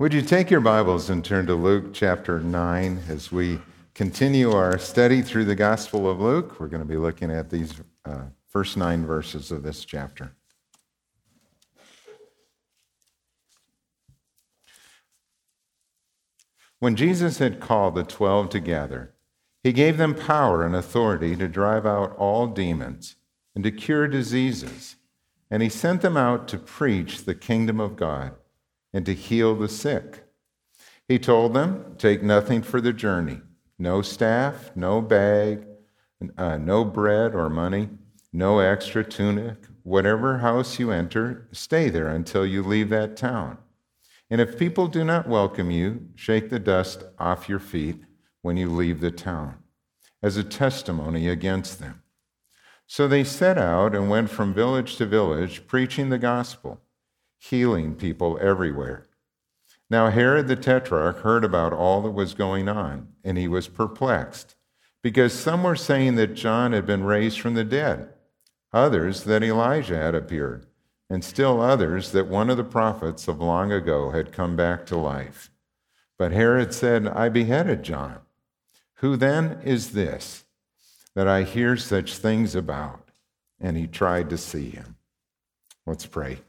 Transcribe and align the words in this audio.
Would 0.00 0.14
you 0.14 0.22
take 0.22 0.50
your 0.50 0.62
Bibles 0.62 1.10
and 1.10 1.22
turn 1.22 1.46
to 1.48 1.54
Luke 1.54 1.92
chapter 1.92 2.40
9 2.40 3.02
as 3.10 3.30
we 3.30 3.60
continue 3.92 4.50
our 4.50 4.78
study 4.78 5.20
through 5.20 5.44
the 5.44 5.54
Gospel 5.54 6.08
of 6.08 6.18
Luke? 6.18 6.58
We're 6.58 6.68
going 6.68 6.82
to 6.82 6.88
be 6.88 6.96
looking 6.96 7.30
at 7.30 7.50
these 7.50 7.74
uh, 8.06 8.22
first 8.48 8.78
nine 8.78 9.04
verses 9.04 9.50
of 9.50 9.62
this 9.62 9.84
chapter. 9.84 10.32
When 16.78 16.96
Jesus 16.96 17.36
had 17.36 17.60
called 17.60 17.94
the 17.94 18.02
twelve 18.02 18.48
together, 18.48 19.12
he 19.62 19.70
gave 19.70 19.98
them 19.98 20.14
power 20.14 20.64
and 20.64 20.74
authority 20.74 21.36
to 21.36 21.46
drive 21.46 21.84
out 21.84 22.16
all 22.16 22.46
demons 22.46 23.16
and 23.54 23.62
to 23.64 23.70
cure 23.70 24.08
diseases, 24.08 24.96
and 25.50 25.62
he 25.62 25.68
sent 25.68 26.00
them 26.00 26.16
out 26.16 26.48
to 26.48 26.56
preach 26.56 27.26
the 27.26 27.34
kingdom 27.34 27.78
of 27.78 27.96
God 27.96 28.32
and 28.92 29.06
to 29.06 29.14
heal 29.14 29.54
the 29.54 29.68
sick. 29.68 30.24
He 31.06 31.18
told 31.18 31.54
them, 31.54 31.96
Take 31.98 32.22
nothing 32.22 32.62
for 32.62 32.80
the 32.80 32.92
journey 32.92 33.40
no 33.80 34.02
staff, 34.02 34.70
no 34.76 35.00
bag, 35.00 35.66
uh, 36.36 36.58
no 36.58 36.84
bread 36.84 37.34
or 37.34 37.48
money, 37.48 37.88
no 38.32 38.58
extra 38.58 39.02
tunic. 39.02 39.56
Whatever 39.82 40.38
house 40.38 40.78
you 40.78 40.90
enter, 40.90 41.48
stay 41.50 41.88
there 41.88 42.08
until 42.08 42.44
you 42.44 42.62
leave 42.62 42.90
that 42.90 43.16
town. 43.16 43.56
And 44.28 44.40
if 44.40 44.58
people 44.58 44.86
do 44.86 45.02
not 45.02 45.28
welcome 45.28 45.70
you, 45.70 46.08
shake 46.14 46.50
the 46.50 46.58
dust 46.58 47.04
off 47.18 47.48
your 47.48 47.58
feet 47.58 48.04
when 48.42 48.56
you 48.56 48.68
leave 48.68 49.00
the 49.00 49.10
town, 49.10 49.56
as 50.22 50.36
a 50.36 50.44
testimony 50.44 51.28
against 51.28 51.80
them. 51.80 52.02
So 52.86 53.08
they 53.08 53.24
set 53.24 53.56
out 53.56 53.94
and 53.94 54.10
went 54.10 54.30
from 54.30 54.52
village 54.52 54.96
to 54.96 55.06
village, 55.06 55.66
preaching 55.66 56.10
the 56.10 56.18
gospel 56.18 56.80
healing 57.40 57.94
people 57.94 58.38
everywhere. 58.40 59.06
Now, 59.88 60.10
Herod 60.10 60.46
the 60.46 60.56
Tetrarch 60.56 61.20
heard 61.20 61.42
about 61.42 61.72
all 61.72 62.02
that 62.02 62.10
was 62.10 62.34
going 62.34 62.68
on, 62.68 63.08
and 63.24 63.38
he 63.38 63.48
was 63.48 63.66
perplexed, 63.66 64.54
because 65.02 65.32
some 65.32 65.64
were 65.64 65.74
saying 65.74 66.14
that 66.16 66.34
John 66.34 66.72
had 66.72 66.86
been 66.86 67.02
raised 67.02 67.40
from 67.40 67.54
the 67.54 67.64
dead, 67.64 68.10
others 68.72 69.24
that 69.24 69.42
Elijah 69.42 69.96
had 69.96 70.14
appeared, 70.14 70.66
and 71.08 71.24
still 71.24 71.60
others 71.60 72.12
that 72.12 72.28
one 72.28 72.50
of 72.50 72.56
the 72.58 72.62
prophets 72.62 73.26
of 73.26 73.40
long 73.40 73.72
ago 73.72 74.10
had 74.10 74.32
come 74.32 74.54
back 74.54 74.86
to 74.86 74.96
life. 74.96 75.50
But 76.18 76.32
Herod 76.32 76.74
said, 76.74 77.08
I 77.08 77.30
beheaded 77.30 77.82
John. 77.82 78.18
Who 78.96 79.16
then 79.16 79.60
is 79.64 79.92
this 79.92 80.44
that 81.14 81.26
I 81.26 81.42
hear 81.42 81.76
such 81.78 82.18
things 82.18 82.54
about? 82.54 83.08
And 83.58 83.76
he 83.76 83.86
tried 83.86 84.28
to 84.30 84.38
see 84.38 84.68
him. 84.70 84.96
Let's 85.86 86.06
pray. 86.06 86.40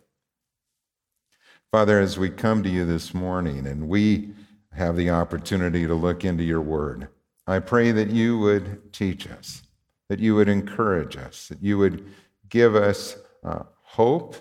Father, 1.72 2.02
as 2.02 2.20
we 2.20 2.30
come 2.30 2.64
to 2.64 2.70
you 2.70 2.86
this 2.86 3.14
morning 3.14 3.66
and 3.66 3.88
we 3.88 4.32
have 4.74 4.98
the 4.98 5.10
opportunity 5.10 5.88
to 5.88 5.96
look 5.96 6.26
into 6.26 6.44
your 6.44 6.60
word, 6.60 7.08
I 7.48 7.60
pray 7.60 7.94
that 7.94 8.10
you 8.10 8.38
would 8.40 8.92
teach 8.92 9.26
us, 9.30 9.64
that 10.10 10.20
you 10.20 10.36
would 10.36 10.50
encourage 10.50 11.16
us, 11.16 11.48
that 11.48 11.64
you 11.64 11.78
would 11.78 12.06
give 12.50 12.76
us 12.76 13.16
uh, 13.46 13.64
hope 13.84 14.36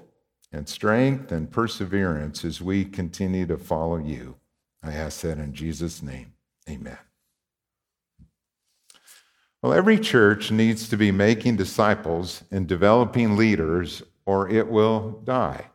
and 0.50 0.68
strength 0.68 1.30
and 1.30 1.48
perseverance 1.48 2.44
as 2.44 2.60
we 2.60 2.84
continue 2.84 3.46
to 3.46 3.56
follow 3.56 3.98
you. 3.98 4.34
I 4.82 4.90
ask 4.90 5.20
that 5.20 5.38
in 5.38 5.54
Jesus' 5.54 6.02
name. 6.02 6.32
Amen. 6.68 6.98
Well, 9.62 9.72
every 9.72 10.00
church 10.00 10.50
needs 10.50 10.88
to 10.88 10.96
be 10.96 11.12
making 11.12 11.58
disciples 11.58 12.42
and 12.50 12.66
developing 12.66 13.36
leaders, 13.36 14.02
or 14.26 14.48
it 14.48 14.68
will 14.68 15.20
die. 15.22 15.69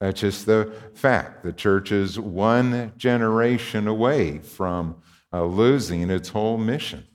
That's 0.00 0.20
just 0.20 0.46
the 0.46 0.72
fact. 0.94 1.42
The 1.42 1.52
church 1.52 1.90
is 1.90 2.20
one 2.20 2.92
generation 2.96 3.88
away 3.88 4.38
from 4.38 4.96
uh, 5.32 5.44
losing 5.44 6.08
its 6.10 6.28
whole 6.28 6.56
mission. 6.56 7.06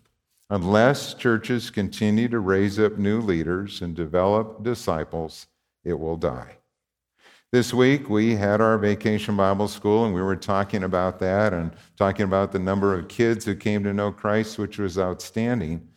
Unless 0.50 1.16
churches 1.16 1.72
continue 1.72 2.28
to 2.28 2.40
raise 2.40 2.78
up 2.78 2.98
new 2.98 3.22
leaders 3.22 3.82
and 3.82 3.96
develop 3.96 4.64
disciples, 4.64 5.48
it 5.84 5.98
will 5.98 6.18
die. 6.18 6.58
This 7.52 7.74
week, 7.74 8.10
we 8.10 8.36
had 8.36 8.62
our 8.62 8.78
vacation 8.78 9.38
Bible 9.38 9.68
school, 9.68 10.06
and 10.06 10.14
we 10.14 10.22
were 10.22 10.36
talking 10.36 10.84
about 10.84 11.20
that 11.20 11.54
and 11.54 11.72
talking 11.98 12.26
about 12.26 12.52
the 12.52 12.60
number 12.60 12.98
of 12.98 13.08
kids 13.08 13.46
who 13.46 13.56
came 13.56 13.84
to 13.84 13.94
know 13.94 14.12
Christ, 14.12 14.58
which 14.58 14.80
was 14.80 14.98
outstanding. 14.98 15.88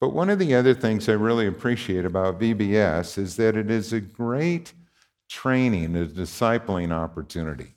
But 0.00 0.12
one 0.12 0.28
of 0.28 0.38
the 0.38 0.54
other 0.54 0.74
things 0.74 1.08
I 1.08 1.12
really 1.12 1.46
appreciate 1.46 2.04
about 2.04 2.38
VBS 2.38 3.16
is 3.16 3.36
that 3.36 3.56
it 3.56 3.70
is 3.70 3.92
a 3.94 4.00
great 4.00 4.74
training, 5.28 5.96
a 5.96 6.06
discipling 6.06 6.92
opportunity. 6.92 7.74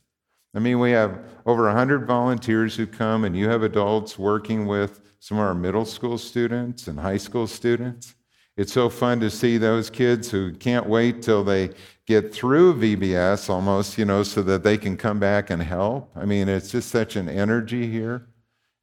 I 0.55 0.59
mean, 0.59 0.79
we 0.79 0.91
have 0.91 1.19
over 1.45 1.65
100 1.65 2.07
volunteers 2.07 2.75
who 2.75 2.87
come, 2.87 3.23
and 3.23 3.35
you 3.35 3.49
have 3.49 3.63
adults 3.63 4.17
working 4.17 4.65
with 4.65 5.01
some 5.19 5.37
of 5.37 5.45
our 5.45 5.53
middle 5.53 5.85
school 5.85 6.17
students 6.17 6.87
and 6.87 6.99
high 6.99 7.17
school 7.17 7.45
students. 7.45 8.15
It's 8.57 8.73
so 8.73 8.89
fun 8.89 9.19
to 9.21 9.29
see 9.29 9.57
those 9.57 9.89
kids 9.89 10.29
who 10.29 10.53
can't 10.53 10.85
wait 10.85 11.21
till 11.21 11.43
they 11.43 11.69
get 12.07 12.33
through 12.33 12.73
VBS 12.75 13.49
almost, 13.49 13.97
you 13.97 14.05
know, 14.05 14.23
so 14.23 14.41
that 14.41 14.63
they 14.63 14.77
can 14.77 14.97
come 14.97 15.19
back 15.19 15.49
and 15.49 15.61
help. 15.61 16.11
I 16.15 16.25
mean, 16.25 16.49
it's 16.49 16.71
just 16.71 16.89
such 16.89 17.15
an 17.15 17.29
energy 17.29 17.89
here. 17.89 18.27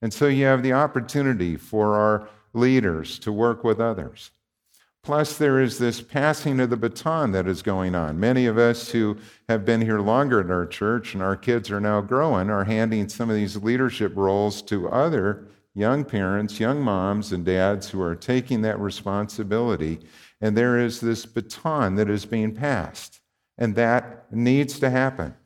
And 0.00 0.15
so 0.15 0.28
you 0.28 0.44
have 0.44 0.62
the 0.62 0.72
opportunity 0.72 1.56
for 1.56 1.94
our 1.94 2.28
leaders 2.54 3.19
to 3.19 3.33
work 3.33 3.65
with 3.65 3.81
others. 3.81 4.31
Plus, 5.06 5.38
there 5.38 5.60
is 5.60 5.78
this 5.78 6.00
passing 6.00 6.58
of 6.58 6.68
the 6.68 6.76
baton 6.76 7.30
that 7.30 7.46
is 7.46 7.62
going 7.62 7.94
on. 7.94 8.18
Many 8.18 8.46
of 8.46 8.58
us 8.58 8.90
who 8.90 9.16
have 9.48 9.64
been 9.64 9.80
here 9.80 10.00
longer 10.00 10.40
in 10.40 10.50
our 10.50 10.66
church 10.66 11.14
and 11.14 11.22
our 11.22 11.36
kids 11.36 11.70
are 11.70 11.80
now 11.80 12.00
growing 12.00 12.50
are 12.50 12.64
handing 12.64 13.08
some 13.08 13.30
of 13.30 13.36
these 13.36 13.56
leadership 13.56 14.16
roles 14.16 14.60
to 14.62 14.88
other 14.88 15.46
young 15.76 16.04
parents, 16.04 16.58
young 16.58 16.82
moms, 16.82 17.30
and 17.30 17.44
dads 17.44 17.88
who 17.88 18.02
are 18.02 18.16
taking 18.16 18.62
that 18.62 18.80
responsibility. 18.80 20.00
And 20.40 20.56
there 20.56 20.76
is 20.76 21.00
this 21.00 21.24
baton 21.24 21.94
that 21.94 22.10
is 22.10 22.26
being 22.26 22.52
passed. 22.52 23.20
And 23.56 23.76
that 23.76 24.26
needs 24.32 24.80
to 24.80 24.90
happen, 24.90 25.36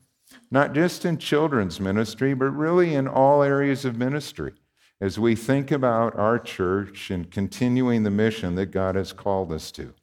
not 0.50 0.72
just 0.72 1.04
in 1.04 1.18
children's 1.18 1.78
ministry, 1.78 2.32
but 2.32 2.46
really 2.46 2.94
in 2.94 3.06
all 3.06 3.42
areas 3.42 3.84
of 3.84 3.98
ministry 3.98 4.54
as 5.00 5.18
we 5.18 5.34
think 5.34 5.70
about 5.70 6.16
our 6.18 6.38
church 6.38 7.10
and 7.10 7.30
continuing 7.30 8.02
the 8.02 8.10
mission 8.10 8.54
that 8.56 8.66
God 8.66 8.94
has 8.94 9.12
called 9.12 9.50
us 9.52 9.70
to. 9.72 9.94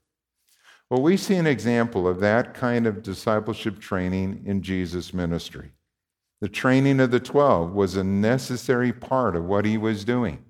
Well, 0.89 1.01
we 1.01 1.17
see 1.17 1.35
an 1.35 1.47
example 1.47 2.07
of 2.07 2.19
that 2.21 2.53
kind 2.53 2.87
of 2.87 3.03
discipleship 3.03 3.79
training 3.79 4.43
in 4.45 4.61
Jesus' 4.61 5.13
ministry. 5.13 5.71
The 6.39 6.49
training 6.49 6.99
of 6.99 7.11
the 7.11 7.19
12 7.19 7.73
was 7.73 7.95
a 7.95 8.03
necessary 8.03 8.93
part 8.93 9.35
of 9.35 9.45
what 9.45 9.65
he 9.65 9.77
was 9.77 10.05
doing. 10.05 10.43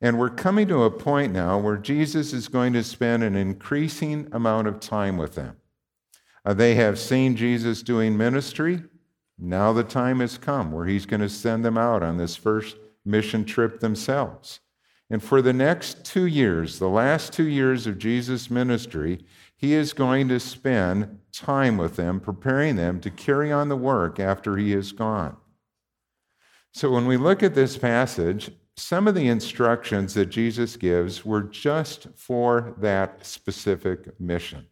And 0.00 0.18
we're 0.18 0.30
coming 0.30 0.66
to 0.68 0.82
a 0.82 0.90
point 0.90 1.32
now 1.32 1.58
where 1.58 1.76
Jesus 1.76 2.32
is 2.32 2.48
going 2.48 2.72
to 2.72 2.82
spend 2.82 3.22
an 3.22 3.36
increasing 3.36 4.28
amount 4.32 4.66
of 4.66 4.80
time 4.80 5.16
with 5.16 5.34
them. 5.34 5.56
Uh, 6.44 6.52
they 6.52 6.74
have 6.74 6.98
seen 6.98 7.36
Jesus 7.36 7.82
doing 7.82 8.16
ministry. 8.16 8.82
Now 9.38 9.72
the 9.72 9.84
time 9.84 10.20
has 10.20 10.36
come 10.36 10.72
where 10.72 10.86
he's 10.86 11.06
going 11.06 11.20
to 11.20 11.28
send 11.28 11.64
them 11.64 11.78
out 11.78 12.02
on 12.02 12.18
this 12.18 12.36
first 12.36 12.76
mission 13.04 13.44
trip 13.44 13.80
themselves. 13.80 14.60
And 15.10 15.22
for 15.22 15.42
the 15.42 15.52
next 15.52 16.04
two 16.04 16.26
years, 16.26 16.78
the 16.78 16.88
last 16.88 17.32
two 17.32 17.48
years 17.48 17.86
of 17.86 17.98
Jesus' 17.98 18.50
ministry, 18.50 19.24
he 19.56 19.74
is 19.74 19.92
going 19.92 20.28
to 20.28 20.40
spend 20.40 21.20
time 21.32 21.76
with 21.76 21.96
them, 21.96 22.20
preparing 22.20 22.76
them 22.76 23.00
to 23.00 23.10
carry 23.10 23.52
on 23.52 23.68
the 23.68 23.76
work 23.76 24.18
after 24.18 24.56
he 24.56 24.72
is 24.72 24.92
gone. 24.92 25.36
So 26.72 26.90
when 26.90 27.06
we 27.06 27.16
look 27.16 27.42
at 27.42 27.54
this 27.54 27.76
passage, 27.76 28.50
some 28.76 29.06
of 29.06 29.14
the 29.14 29.28
instructions 29.28 30.14
that 30.14 30.26
Jesus 30.26 30.76
gives 30.76 31.24
were 31.24 31.42
just 31.42 32.08
for 32.16 32.74
that 32.78 33.24
specific 33.24 34.18
mission. 34.18 34.66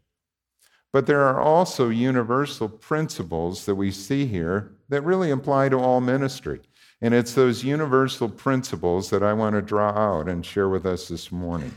But 0.92 1.06
there 1.06 1.22
are 1.22 1.40
also 1.40 1.88
universal 1.88 2.68
principles 2.68 3.64
that 3.66 3.76
we 3.76 3.90
see 3.90 4.26
here 4.26 4.72
that 4.88 5.02
really 5.02 5.30
apply 5.30 5.68
to 5.68 5.78
all 5.78 6.00
ministry. 6.00 6.60
And 7.02 7.12
it's 7.12 7.34
those 7.34 7.64
universal 7.64 8.28
principles 8.28 9.10
that 9.10 9.24
I 9.24 9.32
want 9.32 9.56
to 9.56 9.60
draw 9.60 9.90
out 9.90 10.28
and 10.28 10.46
share 10.46 10.68
with 10.68 10.86
us 10.86 11.08
this 11.08 11.32
morning. 11.32 11.74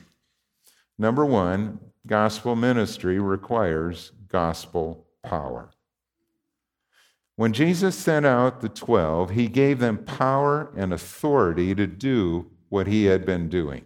Number 1.00 1.25
one, 1.25 1.80
gospel 2.06 2.56
ministry 2.56 3.19
requires 3.19 4.12
gospel 4.27 5.07
power. 5.24 5.72
When 7.38 7.54
Jesus 7.54 7.98
sent 7.98 8.27
out 8.27 8.62
the 8.62 8.69
12, 8.69 9.31
he 9.31 9.48
gave 9.48 9.80
them 9.80 9.98
power 9.98 10.72
and 10.77 10.94
authority 10.94 11.74
to 11.74 11.88
do 11.88 12.51
what 12.69 12.86
he 12.86 13.06
had 13.06 13.25
been 13.25 13.50
doing. 13.50 13.86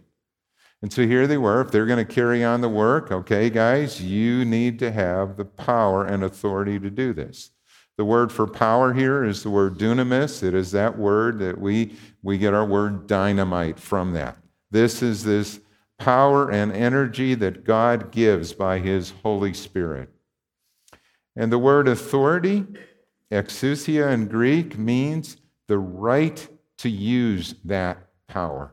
And 0.82 0.92
so 0.92 1.06
here 1.06 1.26
they 1.26 1.38
were. 1.38 1.62
If 1.62 1.70
they're 1.70 1.86
going 1.86 2.06
to 2.06 2.14
carry 2.14 2.44
on 2.44 2.60
the 2.60 2.68
work, 2.68 3.10
okay, 3.10 3.48
guys, 3.48 4.02
you 4.02 4.44
need 4.44 4.78
to 4.80 4.92
have 4.92 5.36
the 5.38 5.46
power 5.46 6.04
and 6.04 6.22
authority 6.22 6.78
to 6.78 6.90
do 6.90 7.14
this. 7.14 7.50
The 8.00 8.06
word 8.06 8.32
for 8.32 8.46
power 8.46 8.94
here 8.94 9.24
is 9.24 9.42
the 9.42 9.50
word 9.50 9.76
dunamis. 9.76 10.42
It 10.42 10.54
is 10.54 10.70
that 10.70 10.96
word 10.96 11.38
that 11.40 11.60
we, 11.60 11.98
we 12.22 12.38
get 12.38 12.54
our 12.54 12.64
word 12.64 13.06
dynamite 13.06 13.78
from 13.78 14.14
that. 14.14 14.38
This 14.70 15.02
is 15.02 15.22
this 15.22 15.60
power 15.98 16.50
and 16.50 16.72
energy 16.72 17.34
that 17.34 17.64
God 17.64 18.10
gives 18.10 18.54
by 18.54 18.78
his 18.78 19.12
Holy 19.22 19.52
Spirit. 19.52 20.08
And 21.36 21.52
the 21.52 21.58
word 21.58 21.88
authority, 21.88 22.64
exousia 23.30 24.10
in 24.14 24.28
Greek 24.28 24.78
means 24.78 25.36
the 25.68 25.78
right 25.78 26.48
to 26.78 26.88
use 26.88 27.54
that 27.66 27.98
power. 28.28 28.72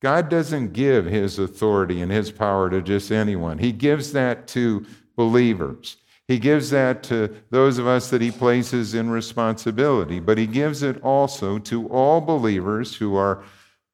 God 0.00 0.28
doesn't 0.28 0.72
give 0.72 1.04
his 1.04 1.40
authority 1.40 2.00
and 2.00 2.12
his 2.12 2.30
power 2.30 2.70
to 2.70 2.80
just 2.80 3.10
anyone. 3.10 3.58
He 3.58 3.72
gives 3.72 4.12
that 4.12 4.46
to 4.46 4.86
believers. 5.16 5.96
He 6.28 6.38
gives 6.40 6.70
that 6.70 7.02
to 7.04 7.36
those 7.50 7.78
of 7.78 7.86
us 7.86 8.10
that 8.10 8.20
he 8.20 8.30
places 8.32 8.94
in 8.94 9.10
responsibility, 9.10 10.18
but 10.18 10.38
he 10.38 10.46
gives 10.46 10.82
it 10.82 11.00
also 11.02 11.58
to 11.60 11.88
all 11.88 12.20
believers 12.20 12.96
who 12.96 13.14
are 13.14 13.44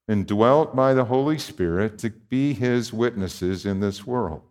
indwelt 0.08 0.74
by 0.74 0.94
the 0.94 1.04
Holy 1.04 1.38
Spirit 1.38 1.98
to 1.98 2.10
be 2.10 2.54
his 2.54 2.92
witnesses 2.92 3.66
in 3.66 3.80
this 3.80 4.06
world. 4.06 4.42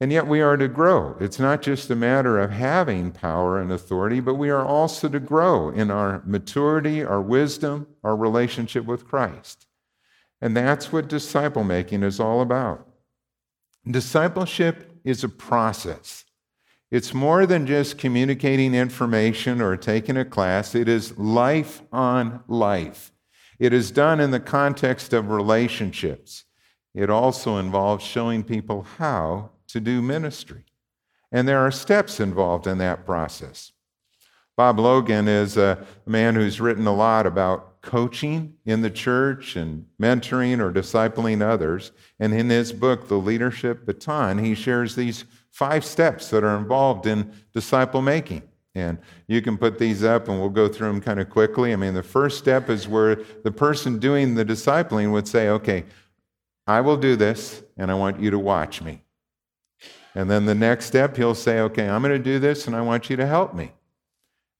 And 0.00 0.12
yet 0.12 0.26
we 0.26 0.42
are 0.42 0.58
to 0.58 0.68
grow. 0.68 1.16
It's 1.20 1.38
not 1.38 1.62
just 1.62 1.88
a 1.88 1.96
matter 1.96 2.38
of 2.38 2.50
having 2.50 3.10
power 3.10 3.58
and 3.58 3.72
authority, 3.72 4.20
but 4.20 4.34
we 4.34 4.50
are 4.50 4.64
also 4.64 5.08
to 5.08 5.20
grow 5.20 5.70
in 5.70 5.90
our 5.90 6.22
maturity, 6.26 7.02
our 7.02 7.22
wisdom, 7.22 7.86
our 8.02 8.14
relationship 8.14 8.84
with 8.84 9.06
Christ. 9.06 9.66
And 10.42 10.54
that's 10.54 10.92
what 10.92 11.08
disciple 11.08 11.64
making 11.64 12.02
is 12.02 12.20
all 12.20 12.42
about. 12.42 12.86
Discipleship 13.90 14.93
is 15.04 15.22
a 15.22 15.28
process. 15.28 16.24
It's 16.90 17.12
more 17.12 17.46
than 17.46 17.66
just 17.66 17.98
communicating 17.98 18.74
information 18.74 19.60
or 19.60 19.76
taking 19.76 20.16
a 20.16 20.24
class, 20.24 20.74
it 20.74 20.88
is 20.88 21.18
life 21.18 21.82
on 21.92 22.42
life. 22.48 23.12
It 23.58 23.72
is 23.72 23.90
done 23.90 24.20
in 24.20 24.30
the 24.30 24.40
context 24.40 25.12
of 25.12 25.30
relationships. 25.30 26.44
It 26.94 27.10
also 27.10 27.56
involves 27.58 28.04
showing 28.04 28.44
people 28.44 28.82
how 28.98 29.50
to 29.68 29.80
do 29.80 30.00
ministry. 30.00 30.64
And 31.32 31.48
there 31.48 31.58
are 31.58 31.70
steps 31.70 32.20
involved 32.20 32.66
in 32.66 32.78
that 32.78 33.04
process. 33.04 33.72
Bob 34.56 34.78
Logan 34.78 35.26
is 35.26 35.56
a 35.56 35.84
man 36.06 36.36
who's 36.36 36.60
written 36.60 36.86
a 36.86 36.94
lot 36.94 37.26
about 37.26 37.73
coaching 37.84 38.54
in 38.64 38.82
the 38.82 38.90
church 38.90 39.56
and 39.56 39.86
mentoring 40.00 40.60
or 40.60 40.72
discipling 40.72 41.42
others. 41.42 41.92
And 42.18 42.32
in 42.34 42.50
his 42.50 42.72
book, 42.72 43.08
The 43.08 43.16
Leadership 43.16 43.86
Baton, 43.86 44.38
he 44.38 44.54
shares 44.54 44.96
these 44.96 45.24
five 45.50 45.84
steps 45.84 46.30
that 46.30 46.42
are 46.42 46.56
involved 46.56 47.06
in 47.06 47.32
disciple 47.52 48.02
making. 48.02 48.42
And 48.74 48.98
you 49.28 49.40
can 49.40 49.56
put 49.56 49.78
these 49.78 50.02
up 50.02 50.28
and 50.28 50.40
we'll 50.40 50.48
go 50.48 50.66
through 50.66 50.88
them 50.88 51.00
kind 51.00 51.20
of 51.20 51.30
quickly. 51.30 51.72
I 51.72 51.76
mean, 51.76 51.94
the 51.94 52.02
first 52.02 52.38
step 52.38 52.68
is 52.68 52.88
where 52.88 53.16
the 53.44 53.52
person 53.52 54.00
doing 54.00 54.34
the 54.34 54.44
discipling 54.44 55.12
would 55.12 55.28
say, 55.28 55.48
Okay, 55.48 55.84
I 56.66 56.80
will 56.80 56.96
do 56.96 57.14
this 57.14 57.62
and 57.76 57.90
I 57.90 57.94
want 57.94 58.18
you 58.18 58.30
to 58.30 58.38
watch 58.38 58.82
me. 58.82 59.02
And 60.16 60.28
then 60.28 60.44
the 60.44 60.54
next 60.54 60.86
step, 60.86 61.16
he'll 61.16 61.36
say, 61.36 61.60
Okay, 61.60 61.88
I'm 61.88 62.02
going 62.02 62.16
to 62.16 62.22
do 62.22 62.40
this 62.40 62.66
and 62.66 62.74
I 62.74 62.80
want 62.80 63.08
you 63.08 63.16
to 63.16 63.26
help 63.26 63.54
me. 63.54 63.72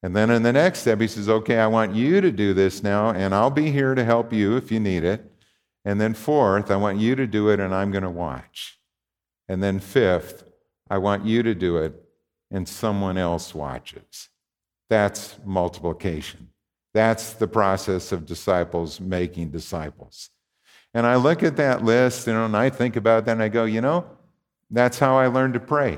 And 0.05 0.15
then 0.15 0.29
in 0.29 0.43
the 0.43 0.53
next 0.53 0.81
step, 0.81 1.01
he 1.01 1.09
says, 1.09 1.31
Okay, 1.31 1.57
I 1.57 1.67
want 1.67 1.95
you 1.95 2.21
to 2.21 2.31
do 2.31 2.53
this 2.53 2.83
now 2.83 3.09
and 3.09 3.35
I'll 3.35 3.49
be 3.49 3.71
here 3.71 3.95
to 3.95 4.05
help 4.05 4.35
you 4.35 4.55
if 4.55 4.71
you 4.71 4.79
need 4.79 5.03
it. 5.03 5.33
And 5.87 5.99
then 5.99 6.13
fourth, 6.13 6.71
I 6.71 6.77
want 6.77 6.99
you 6.99 7.15
to 7.15 7.27
do 7.27 7.49
it 7.49 7.59
and 7.59 7.75
I'm 7.75 7.91
going 7.91 8.05
to 8.05 8.11
watch. 8.11 8.79
And 9.49 9.63
then 9.63 9.81
fifth, 9.81 10.45
I 10.91 10.99
want 10.99 11.25
you 11.25 11.43
to 11.45 11.55
do 11.55 11.79
it 11.79 11.95
and 12.51 12.69
someone 12.69 13.17
else 13.17 13.55
watches. 13.55 14.29
That's 14.91 15.39
multiplication. 15.43 16.51
That's 16.93 17.33
the 17.33 17.49
process 17.49 18.13
of 18.13 18.27
disciples 18.27 19.01
making 19.01 19.53
disciples. 19.53 20.29
And 20.93 21.07
I 21.07 21.17
look 21.17 21.43
at 21.43 21.57
that 21.57 21.83
list, 21.83 22.27
you 22.27 22.35
know, 22.35 22.45
and 22.45 22.55
I 22.55 22.69
think 22.69 22.97
about 22.97 23.25
that 23.25 23.33
and 23.33 23.43
I 23.43 23.49
go, 23.49 23.65
you 23.65 23.81
know, 23.81 24.05
that's 24.71 24.99
how 24.99 25.17
I 25.17 25.29
learned 25.29 25.55
to 25.55 25.61
pray. 25.61 25.97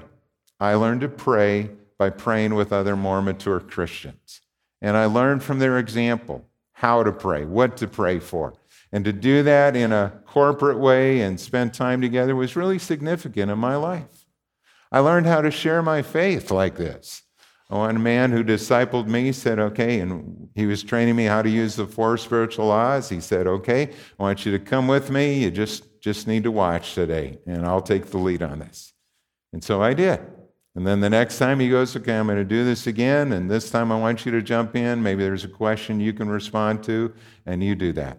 I 0.61 0.75
learned 0.75 1.01
to 1.01 1.09
pray 1.09 1.71
by 1.99 2.11
praying 2.11 2.55
with 2.55 2.73
other 2.73 2.97
more 2.97 3.23
mature 3.23 3.61
Christians. 3.61 4.41
And 4.81 4.97
I 4.97 5.07
learned 5.07 5.43
from 5.43 5.59
their 5.59 5.79
example 5.79 6.45
how 6.73 7.03
to 7.03 7.13
pray, 7.13 7.45
what 7.45 7.77
to 7.79 7.89
pray 7.89 8.19
for. 8.19 8.55
And 8.93 9.05
to 9.05 9.13
do 9.13 9.43
that 9.43 9.75
in 9.75 9.93
a 9.93 10.13
corporate 10.27 10.79
way 10.79 11.21
and 11.21 11.41
spend 11.41 11.75
time 11.75 12.01
together 12.01 12.37
was 12.37 12.57
really 12.57 12.79
significant 12.79 13.51
in 13.51 13.59
my 13.59 13.77
life. 13.77 14.27
I 14.93 15.01
learned 15.01 15.27
how 15.27 15.41
to 15.41 15.51
share 15.51 15.83
my 15.83 16.03
faith 16.03 16.51
like 16.51 16.77
this. 16.77 17.23
One 17.69 18.01
man 18.01 18.31
who 18.31 18.45
discipled 18.45 19.09
me 19.09 19.33
said, 19.33 19.59
Okay, 19.59 19.99
and 19.99 20.49
he 20.55 20.67
was 20.67 20.85
training 20.85 21.17
me 21.17 21.25
how 21.25 21.43
to 21.43 21.51
use 21.51 21.75
the 21.75 21.87
four 21.87 22.17
spiritual 22.17 22.67
laws. 22.67 23.09
He 23.09 23.21
said, 23.21 23.49
Okay, 23.49 23.91
I 24.19 24.23
want 24.23 24.47
you 24.47 24.53
to 24.53 24.61
come 24.61 24.87
with 24.87 25.11
me. 25.11 25.43
You 25.43 25.51
just, 25.51 26.01
just 26.01 26.29
need 26.29 26.45
to 26.45 26.53
watch 26.53 26.95
today, 26.95 27.39
and 27.45 27.67
I'll 27.67 27.83
take 27.83 28.07
the 28.07 28.19
lead 28.19 28.43
on 28.43 28.61
this. 28.61 28.93
And 29.53 29.65
so 29.65 29.83
I 29.83 29.95
did. 29.95 30.21
And 30.77 30.87
then 30.87 31.01
the 31.01 31.11
next 31.11 31.39
time 31.39 31.59
he 31.59 31.69
goes, 31.69 31.97
Okay, 31.97 32.17
I'm 32.17 32.27
going 32.27 32.39
to 32.39 32.45
do 32.45 32.65
this 32.65 32.87
again, 32.87 33.33
and 33.33 33.51
this 33.51 33.71
time 33.71 33.91
I 33.91 33.99
want 33.99 34.25
you 34.25 34.31
to 34.33 34.43
jump 34.43 34.77
in. 34.77 35.03
Maybe 35.03 35.25
there's 35.25 35.45
a 35.45 35.49
question 35.49 35.99
you 35.99 36.13
can 36.13 36.29
respond 36.29 36.85
to, 36.85 37.13
and 37.45 37.65
you 37.65 37.75
do 37.75 37.93
that. 37.95 38.19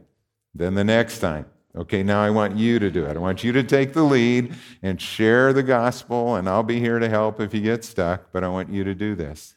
Then 0.54 0.75
the 0.75 0.83
next 0.83 1.19
time, 1.19 1.45
Okay, 1.75 2.01
now 2.01 2.21
I 2.21 2.31
want 2.31 2.57
you 2.57 2.80
to 2.80 2.89
do 2.89 3.06
it. 3.06 3.15
I 3.15 3.19
want 3.19 3.44
you 3.44 3.51
to 3.51 3.63
take 3.63 3.94
the 3.94 4.01
lead 4.01 4.56
and 4.81 5.00
share 5.00 5.54
the 5.54 5.62
gospel, 5.63 6.36
and 6.36 6.50
I'll 6.50 6.63
be 6.63 6.80
here 6.80 6.98
to 6.98 7.07
help 7.07 7.39
if 7.39 7.54
you 7.54 7.62
get 7.62 7.86
stuck, 7.86 8.31
but 8.33 8.44
I 8.44 8.50
want 8.50 8.69
you 8.71 8.83
to 8.83 8.95
do 8.95 9.13
this. 9.13 9.54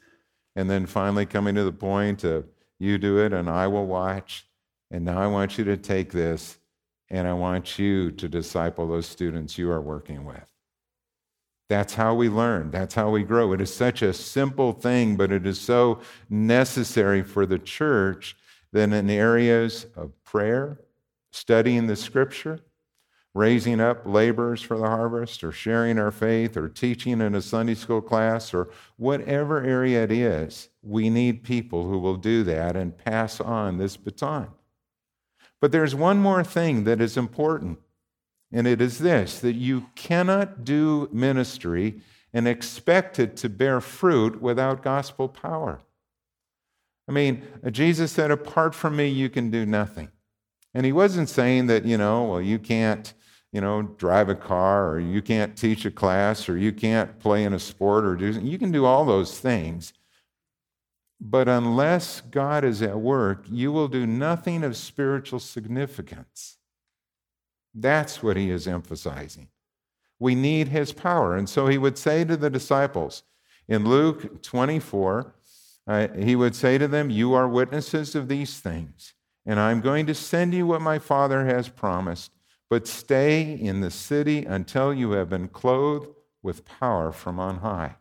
And 0.55 0.69
then 0.69 0.85
finally 0.85 1.25
coming 1.25 1.55
to 1.55 1.65
the 1.65 1.73
point 1.73 2.25
of 2.25 2.47
you 2.79 2.99
do 2.99 3.19
it 3.19 3.33
and 3.33 3.49
I 3.49 3.69
will 3.69 3.87
watch. 3.87 4.47
And 4.91 5.05
now 5.05 5.21
I 5.21 5.29
want 5.29 5.59
you 5.59 5.65
to 5.65 5.77
take 5.77 6.11
this 6.11 6.59
and 7.09 7.29
I 7.29 7.35
want 7.35 7.79
you 7.79 8.11
to 8.13 8.29
disciple 8.29 8.89
those 8.89 9.07
students 9.07 9.59
you 9.59 9.71
are 9.71 9.81
working 9.81 10.25
with. 10.25 10.50
That's 11.71 11.95
how 11.95 12.17
we 12.17 12.29
learn. 12.29 12.73
That's 12.73 12.97
how 12.97 13.11
we 13.11 13.23
grow. 13.23 13.53
It 13.53 13.61
is 13.61 13.73
such 13.73 14.03
a 14.03 14.13
simple 14.13 14.73
thing, 14.73 15.15
but 15.15 15.31
it 15.31 15.47
is 15.47 15.61
so 15.61 16.01
necessary 16.29 17.23
for 17.23 17.47
the 17.47 17.61
church 17.61 18.37
that 18.73 18.93
in 18.93 19.09
areas 19.09 19.87
of 19.95 20.13
prayer, 20.25 20.81
studying 21.31 21.87
the 21.87 21.95
scripture, 21.95 22.59
raising 23.35 23.81
up 23.81 24.05
laborers 24.05 24.61
for 24.61 24.79
the 24.79 24.89
harvest, 24.89 25.45
or 25.45 25.53
sharing 25.53 25.97
our 25.97 26.11
faith, 26.11 26.57
or 26.57 26.69
teaching 26.69 27.21
in 27.21 27.37
a 27.37 27.41
Sunday 27.41 27.77
school 27.77 28.01
class, 28.01 28.53
or 28.53 28.69
whatever 28.97 29.63
area 29.63 30.03
it 30.03 30.11
is, 30.11 30.71
we 30.83 31.09
need 31.09 31.45
people 31.45 31.89
who 31.89 32.01
will 32.01 32.17
do 32.17 32.43
that 32.43 32.75
and 32.75 32.99
pass 32.99 33.41
on 33.41 33.79
this 33.79 33.97
baton. 33.97 34.49
But 35.61 35.71
there's 35.71 35.95
one 35.95 36.19
more 36.19 36.43
thing 36.43 36.83
that 36.83 37.01
is 37.01 37.17
important, 37.17 37.79
and 38.53 38.67
it 38.67 38.81
is 38.81 38.99
this 38.99 39.39
that 39.41 39.55
you 39.55 39.87
cannot 39.95 40.65
do 40.65 41.09
ministry 41.13 42.01
and 42.33 42.47
expect 42.47 43.19
it 43.19 43.37
to 43.39 43.49
bear 43.49 43.81
fruit 43.81 44.41
without 44.41 44.83
gospel 44.83 45.29
power. 45.29 45.81
I 47.09 47.13
mean, 47.13 47.43
Jesus 47.71 48.13
said, 48.13 48.31
Apart 48.31 48.75
from 48.75 48.97
me, 48.97 49.09
you 49.09 49.29
can 49.29 49.51
do 49.51 49.67
nothing. 49.67 50.11
And 50.75 50.87
he 50.87 50.93
wasn't 50.93 51.29
saying 51.29 51.67
that, 51.67 51.85
you 51.85 51.99
know, 51.99 52.25
well, 52.25 52.41
you 52.41 52.59
can't, 52.59 53.13
you 53.53 53.61
know, 53.61 53.83
drive 53.83 54.29
a 54.29 54.37
car 54.37 54.91
or 54.91 55.01
you 55.01 55.21
can't 55.21 55.57
teach 55.57 55.85
a 55.85 55.91
class 55.91 56.49
or 56.49 56.57
you 56.57 56.73
can't 56.73 57.19
play 57.19 57.43
in 57.43 57.53
a 57.53 57.59
sport 57.59 58.05
or 58.05 58.15
do, 58.15 58.31
you 58.31 58.59
can 58.59 58.71
do 58.71 58.85
all 58.85 59.05
those 59.05 59.41
things. 59.41 59.93
But 61.21 61.49
unless 61.49 62.21
God 62.21 62.65
is 62.65 62.81
at 62.81 63.01
work, 63.01 63.45
you 63.51 63.73
will 63.73 63.89
do 63.89 64.07
nothing 64.07 64.63
of 64.63 64.77
spiritual 64.77 65.41
significance. 65.41 66.59
That's 67.75 68.23
what 68.23 68.37
he 68.37 68.51
is 68.51 68.67
emphasizing. 68.67 69.49
We 70.19 70.35
need 70.35 70.69
his 70.69 70.93
power. 70.93 71.37
And 71.37 71.49
so 71.49 71.67
he 71.67 71.79
would 71.79 71.97
say 71.97 72.25
to 72.25 72.37
the 72.37 72.51
disciples 72.51 73.23
in 73.69 73.85
Luke 73.85 74.43
24, 74.43 75.35
uh, 75.87 76.09
he 76.17 76.37
would 76.37 76.55
say 76.55 76.79
to 76.79 76.89
them, 76.89 77.11
You 77.11 77.33
are 77.35 77.49
witnesses 77.49 78.15
of 78.15 78.29
these 78.29 78.59
things 78.61 79.15
and 79.47 79.59
I'm 79.59 79.81
going 79.81 80.07
to 80.07 80.15
send 80.15 80.55
you 80.55 80.67
what 80.67 80.83
my 80.83 80.99
Father 80.99 81.47
has 81.47 81.69
promised. 81.69 82.33
But 82.69 82.87
stay 82.87 83.55
in 83.55 83.81
the 83.81 83.91
city 83.91 84.45
until 84.45 84.95
you 84.95 85.13
have 85.13 85.29
been 85.29 85.49
clothed 85.49 86.09
with 86.43 86.65
power 86.65 87.11
from 87.11 87.41
on 87.41 87.59
high. 87.59 87.97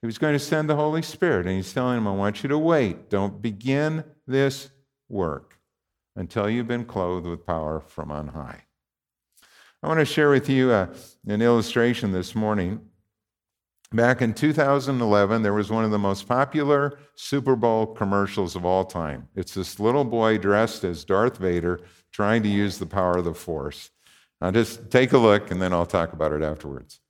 He 0.00 0.06
was 0.06 0.18
going 0.18 0.32
to 0.32 0.40
send 0.40 0.68
the 0.68 0.74
Holy 0.74 1.02
Spirit, 1.02 1.46
and 1.46 1.54
he's 1.54 1.72
telling 1.72 1.94
them, 1.96 2.08
I 2.08 2.12
want 2.12 2.42
you 2.42 2.48
to 2.48 2.58
wait. 2.58 3.08
Don't 3.08 3.40
begin 3.40 4.02
this 4.26 4.70
work 5.08 5.56
until 6.16 6.50
you've 6.50 6.66
been 6.66 6.84
clothed 6.84 7.26
with 7.26 7.46
power 7.46 7.78
from 7.78 8.10
on 8.10 8.28
high. 8.28 8.64
I 9.82 9.88
want 9.88 10.00
to 10.00 10.04
share 10.04 10.30
with 10.30 10.48
you 10.48 10.70
a, 10.70 10.82
uh, 10.82 10.94
an 11.26 11.42
illustration 11.42 12.12
this 12.12 12.34
morning 12.34 12.80
Back 13.92 14.22
in 14.22 14.32
2011, 14.32 15.42
there 15.42 15.52
was 15.52 15.70
one 15.70 15.84
of 15.84 15.90
the 15.90 15.98
most 15.98 16.26
popular 16.26 16.98
Super 17.14 17.54
Bowl 17.54 17.86
commercials 17.86 18.56
of 18.56 18.64
all 18.64 18.86
time. 18.86 19.28
It's 19.36 19.52
this 19.52 19.78
little 19.78 20.04
boy 20.04 20.38
dressed 20.38 20.82
as 20.82 21.04
Darth 21.04 21.36
Vader 21.36 21.78
trying 22.10 22.42
to 22.44 22.48
use 22.48 22.78
the 22.78 22.86
power 22.86 23.18
of 23.18 23.26
the 23.26 23.34
Force. 23.34 23.90
Now, 24.40 24.50
just 24.50 24.90
take 24.90 25.12
a 25.12 25.18
look 25.18 25.50
and 25.50 25.60
then 25.60 25.74
I'll 25.74 25.84
talk 25.84 26.14
about 26.14 26.32
it 26.32 26.42
afterwards. 26.42 27.00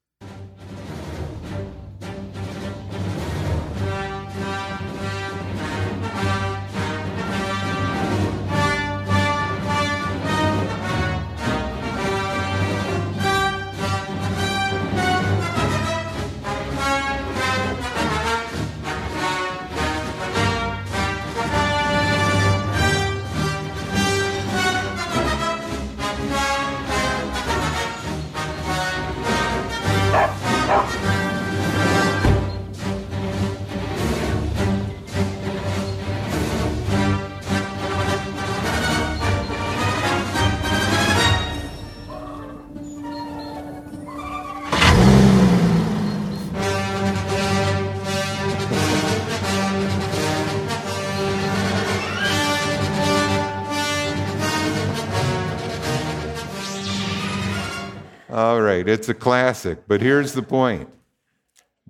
All 58.33 58.63
right, 58.63 58.89
it's 58.89 59.11
a 59.11 59.15
classic, 59.15 59.81
but 59.87 60.01
here's 60.01 60.33
the 60.33 60.43
point 60.43 60.89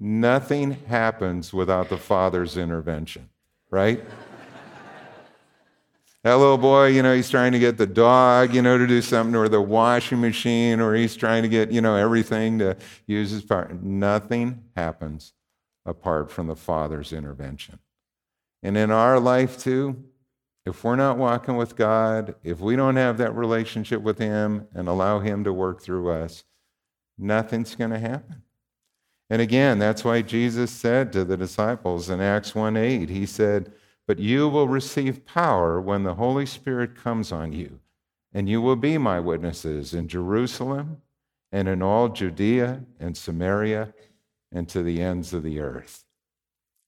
nothing 0.01 0.73
happens 0.89 1.53
without 1.53 1.89
the 1.89 1.97
Father's 1.97 2.57
intervention, 2.57 3.29
right? 3.71 4.05
that 6.25 6.35
little 6.35 6.59
boy, 6.59 6.89
you 6.89 7.01
know, 7.01 7.15
he's 7.15 7.31
trying 7.31 7.53
to 7.53 7.61
get 7.61 7.79
the 7.79 7.87
dog, 7.87 8.53
you 8.57 8.61
know, 8.61 8.77
to 8.77 8.89
do 8.89 9.01
something, 9.01 9.37
or 9.37 9.49
the 9.49 9.61
washing 9.61 10.21
machine, 10.21 10.81
or 10.81 10.97
he's 10.97 11.15
trying 11.15 11.45
to 11.45 11.49
get, 11.49 11.71
you 11.71 11.81
know, 11.81 11.95
everything 11.95 12.59
to 12.59 12.77
use 13.07 13.31
his 13.31 13.45
power. 13.45 13.71
Nothing 13.81 14.65
happens 14.75 15.35
apart 15.87 16.33
from 16.33 16.49
the 16.49 16.57
Father's 16.57 17.13
intervention. 17.13 17.79
And 18.65 18.77
in 18.77 18.91
our 18.91 19.21
life, 19.21 19.61
too, 19.61 20.03
if 20.65 20.85
we're 20.85 20.97
not 20.97 21.19
walking 21.19 21.57
with 21.57 21.77
God, 21.77 22.35
if 22.45 22.61
we 22.61 22.77
don't 22.77 22.97
have 22.97 23.19
that 23.19 23.35
relationship 23.35 24.01
with 24.01 24.19
Him 24.19 24.69
and 24.75 24.89
allow 24.89 25.19
Him 25.19 25.45
to 25.45 25.53
work 25.53 25.83
through 25.83 26.11
us, 26.11 26.45
nothing's 27.19 27.75
going 27.75 27.91
to 27.91 27.99
happen. 27.99 28.43
And 29.29 29.43
again, 29.43 29.79
that's 29.79 30.05
why 30.05 30.23
Jesus 30.23 30.71
said 30.71 31.13
to 31.13 31.25
the 31.25 31.37
disciples 31.37 32.11
in 32.11 32.21
Acts 32.21 32.55
1 32.55 32.77
8, 32.77 33.09
He 33.09 33.27
said, 33.27 33.73
But 34.07 34.19
you 34.19 34.49
will 34.49 34.69
receive 34.69 35.25
power 35.25 35.81
when 35.81 36.03
the 36.05 36.15
Holy 36.15 36.47
Spirit 36.47 36.95
comes 36.95 37.33
on 37.33 37.53
you, 37.53 37.81
and 38.33 38.49
you 38.49 38.61
will 38.61 38.77
be 38.77 38.99
my 38.99 39.19
witnesses 39.19 39.95
in 39.95 40.07
Jerusalem 40.07 41.03
and 41.51 41.67
in 41.67 41.83
all 41.83 42.09
Judea 42.09 42.85
and 43.01 43.17
Samaria 43.17 43.95
and 44.53 44.69
to 44.69 44.83
the 44.83 45.03
ends 45.03 45.33
of 45.33 45.43
the 45.43 45.61
earth. 45.61 46.05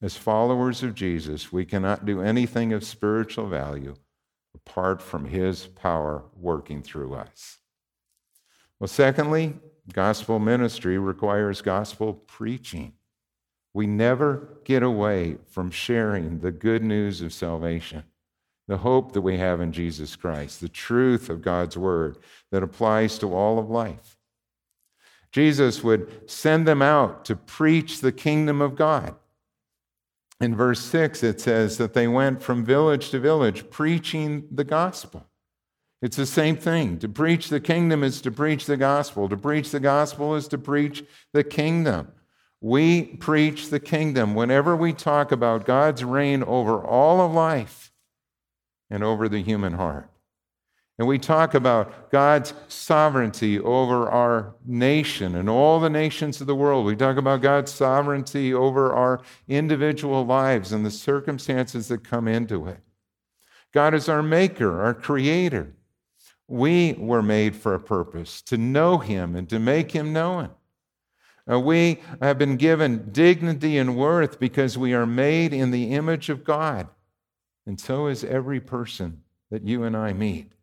As 0.05 0.19
followers 0.19 0.83
of 0.83 0.95
Jesus, 0.95 1.51
we 1.51 1.65
cannot 1.65 2.05
do 2.05 2.21
anything 2.21 2.75
of 2.75 2.85
spiritual 2.85 3.47
value 3.47 3.95
apart 4.55 5.01
from 5.01 5.25
his 5.25 5.67
power 5.67 6.25
working 6.37 6.83
through 6.83 7.15
us. 7.15 7.57
Well, 8.79 8.89
secondly, 8.89 9.55
gospel 9.91 10.39
ministry 10.39 10.99
requires 10.99 11.63
gospel 11.63 12.13
preaching. 12.13 12.93
We 13.73 13.87
never 13.87 14.59
get 14.65 14.83
away 14.83 15.39
from 15.47 15.71
sharing 15.71 16.41
the 16.41 16.53
good 16.53 16.83
news 16.83 17.23
of 17.23 17.33
salvation, 17.33 18.05
the 18.69 18.77
hope 18.77 19.13
that 19.13 19.23
we 19.23 19.39
have 19.39 19.63
in 19.63 19.73
Jesus 19.73 20.17
Christ, 20.17 20.61
the 20.61 20.69
truth 20.69 21.31
of 21.31 21.41
God's 21.41 21.79
word 21.79 22.19
that 22.51 22.63
applies 22.63 23.19
to 23.21 23.35
all 23.35 23.59
of 23.59 23.71
life. 23.71 24.19
Jesus 25.33 25.83
would 25.83 26.31
send 26.31 26.69
them 26.69 26.83
out 26.83 27.25
to 27.25 27.35
preach 27.35 28.03
the 28.03 28.13
kingdom 28.13 28.61
of 28.61 28.77
God 28.77 29.17
in 30.41 30.57
verse 30.57 30.81
6, 30.81 31.23
it 31.23 31.41
says 31.41 31.79
that 31.79 31.95
they 31.95 32.09
went 32.09 32.43
from 32.43 32.65
village 32.65 33.11
to 33.11 33.21
village 33.21 33.71
preaching 33.71 34.49
the 34.51 34.65
gospel. 34.65 35.27
It's 36.03 36.17
the 36.17 36.27
same 36.27 36.57
thing. 36.57 36.99
To 36.99 37.09
preach 37.09 37.49
the 37.49 37.61
kingdom 37.61 38.03
is 38.03 38.21
to 38.23 38.31
preach 38.31 38.67
the 38.67 38.77
gospel. 38.77 39.29
To 39.29 39.37
preach 39.37 39.71
the 39.71 39.81
gospel 39.81 40.35
is 40.35 40.49
to 40.49 40.59
preach 40.59 41.05
the 41.33 41.45
kingdom. 41.45 42.09
We 42.61 43.05
preach 43.05 43.71
the 43.71 43.81
kingdom 43.81 44.35
whenever 44.35 44.77
we 44.77 44.93
talk 44.93 45.33
about 45.33 45.67
God's 45.67 46.05
reign 46.05 46.43
over 46.43 46.83
all 46.83 47.21
of 47.21 47.33
life 47.33 47.93
and 48.91 49.03
over 49.03 49.29
the 49.29 49.43
human 49.43 49.75
heart. 49.75 50.11
And 50.99 51.09
we 51.09 51.19
talk 51.19 51.55
about 51.55 52.11
God's 52.11 52.55
sovereignty 52.69 53.59
over 53.59 54.09
our 54.09 54.55
nation 54.65 55.35
and 55.35 55.51
all 55.51 55.81
the 55.81 55.91
nations 55.91 56.41
of 56.41 56.47
the 56.47 56.55
world. 56.55 56.87
We 56.87 56.95
talk 56.95 57.17
about 57.17 57.43
God's 57.43 57.73
sovereignty 57.73 58.55
over 58.55 58.93
our 58.93 59.21
individual 59.49 60.25
lives 60.25 60.73
and 60.73 60.87
the 60.87 60.93
circumstances 60.93 61.89
that 61.89 62.05
come 62.05 62.29
into 62.29 62.69
it. 62.69 62.79
God 63.73 63.93
is 63.93 64.09
our 64.09 64.23
maker, 64.23 64.83
our 64.83 64.95
creator. 64.95 65.75
We 66.47 66.93
were 66.93 67.23
made 67.23 67.57
for 67.57 67.75
a 67.75 67.81
purpose 67.81 68.41
to 68.43 68.57
know 68.57 68.99
Him 68.99 69.35
and 69.35 69.49
to 69.49 69.59
make 69.59 69.91
Him 69.91 70.13
known. 70.13 70.51
Uh, 71.51 71.59
we 71.59 72.01
have 72.23 72.39
been 72.39 72.57
given 72.57 73.11
dignity 73.11 73.79
and 73.79 73.97
worth 73.97 74.39
because 74.39 74.79
we 74.79 74.95
are 74.95 75.07
made 75.07 75.53
in 75.53 75.73
the 75.73 75.93
image 75.93 76.31
of 76.31 76.45
God. 76.45 76.87
And 77.67 77.81
so 77.81 78.07
is 78.07 78.23
every 78.23 78.61
person 78.61 79.23
that 79.51 79.67
you 79.67 79.83
and 79.83 79.97
I 79.97 80.13
meet. 80.13 80.54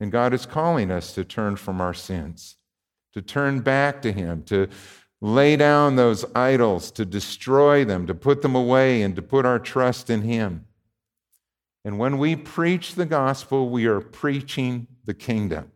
And 0.00 0.12
God 0.12 0.32
is 0.32 0.46
calling 0.46 0.90
us 0.90 1.12
to 1.14 1.24
turn 1.24 1.56
from 1.56 1.80
our 1.80 1.94
sins, 1.94 2.56
to 3.12 3.22
turn 3.22 3.60
back 3.60 4.00
to 4.02 4.12
Him, 4.12 4.42
to 4.44 4.68
lay 5.20 5.56
down 5.56 5.96
those 5.96 6.24
idols, 6.34 6.90
to 6.92 7.04
destroy 7.04 7.84
them, 7.84 8.06
to 8.06 8.14
put 8.14 8.42
them 8.42 8.54
away, 8.54 9.02
and 9.02 9.16
to 9.16 9.22
put 9.22 9.44
our 9.44 9.58
trust 9.58 10.08
in 10.08 10.22
Him. 10.22 10.66
And 11.84 11.98
when 11.98 12.18
we 12.18 12.36
preach 12.36 12.94
the 12.94 13.06
gospel, 13.06 13.70
we 13.70 13.86
are 13.86 14.00
preaching 14.00 14.86
the 15.04 15.14
kingdom. 15.14 15.72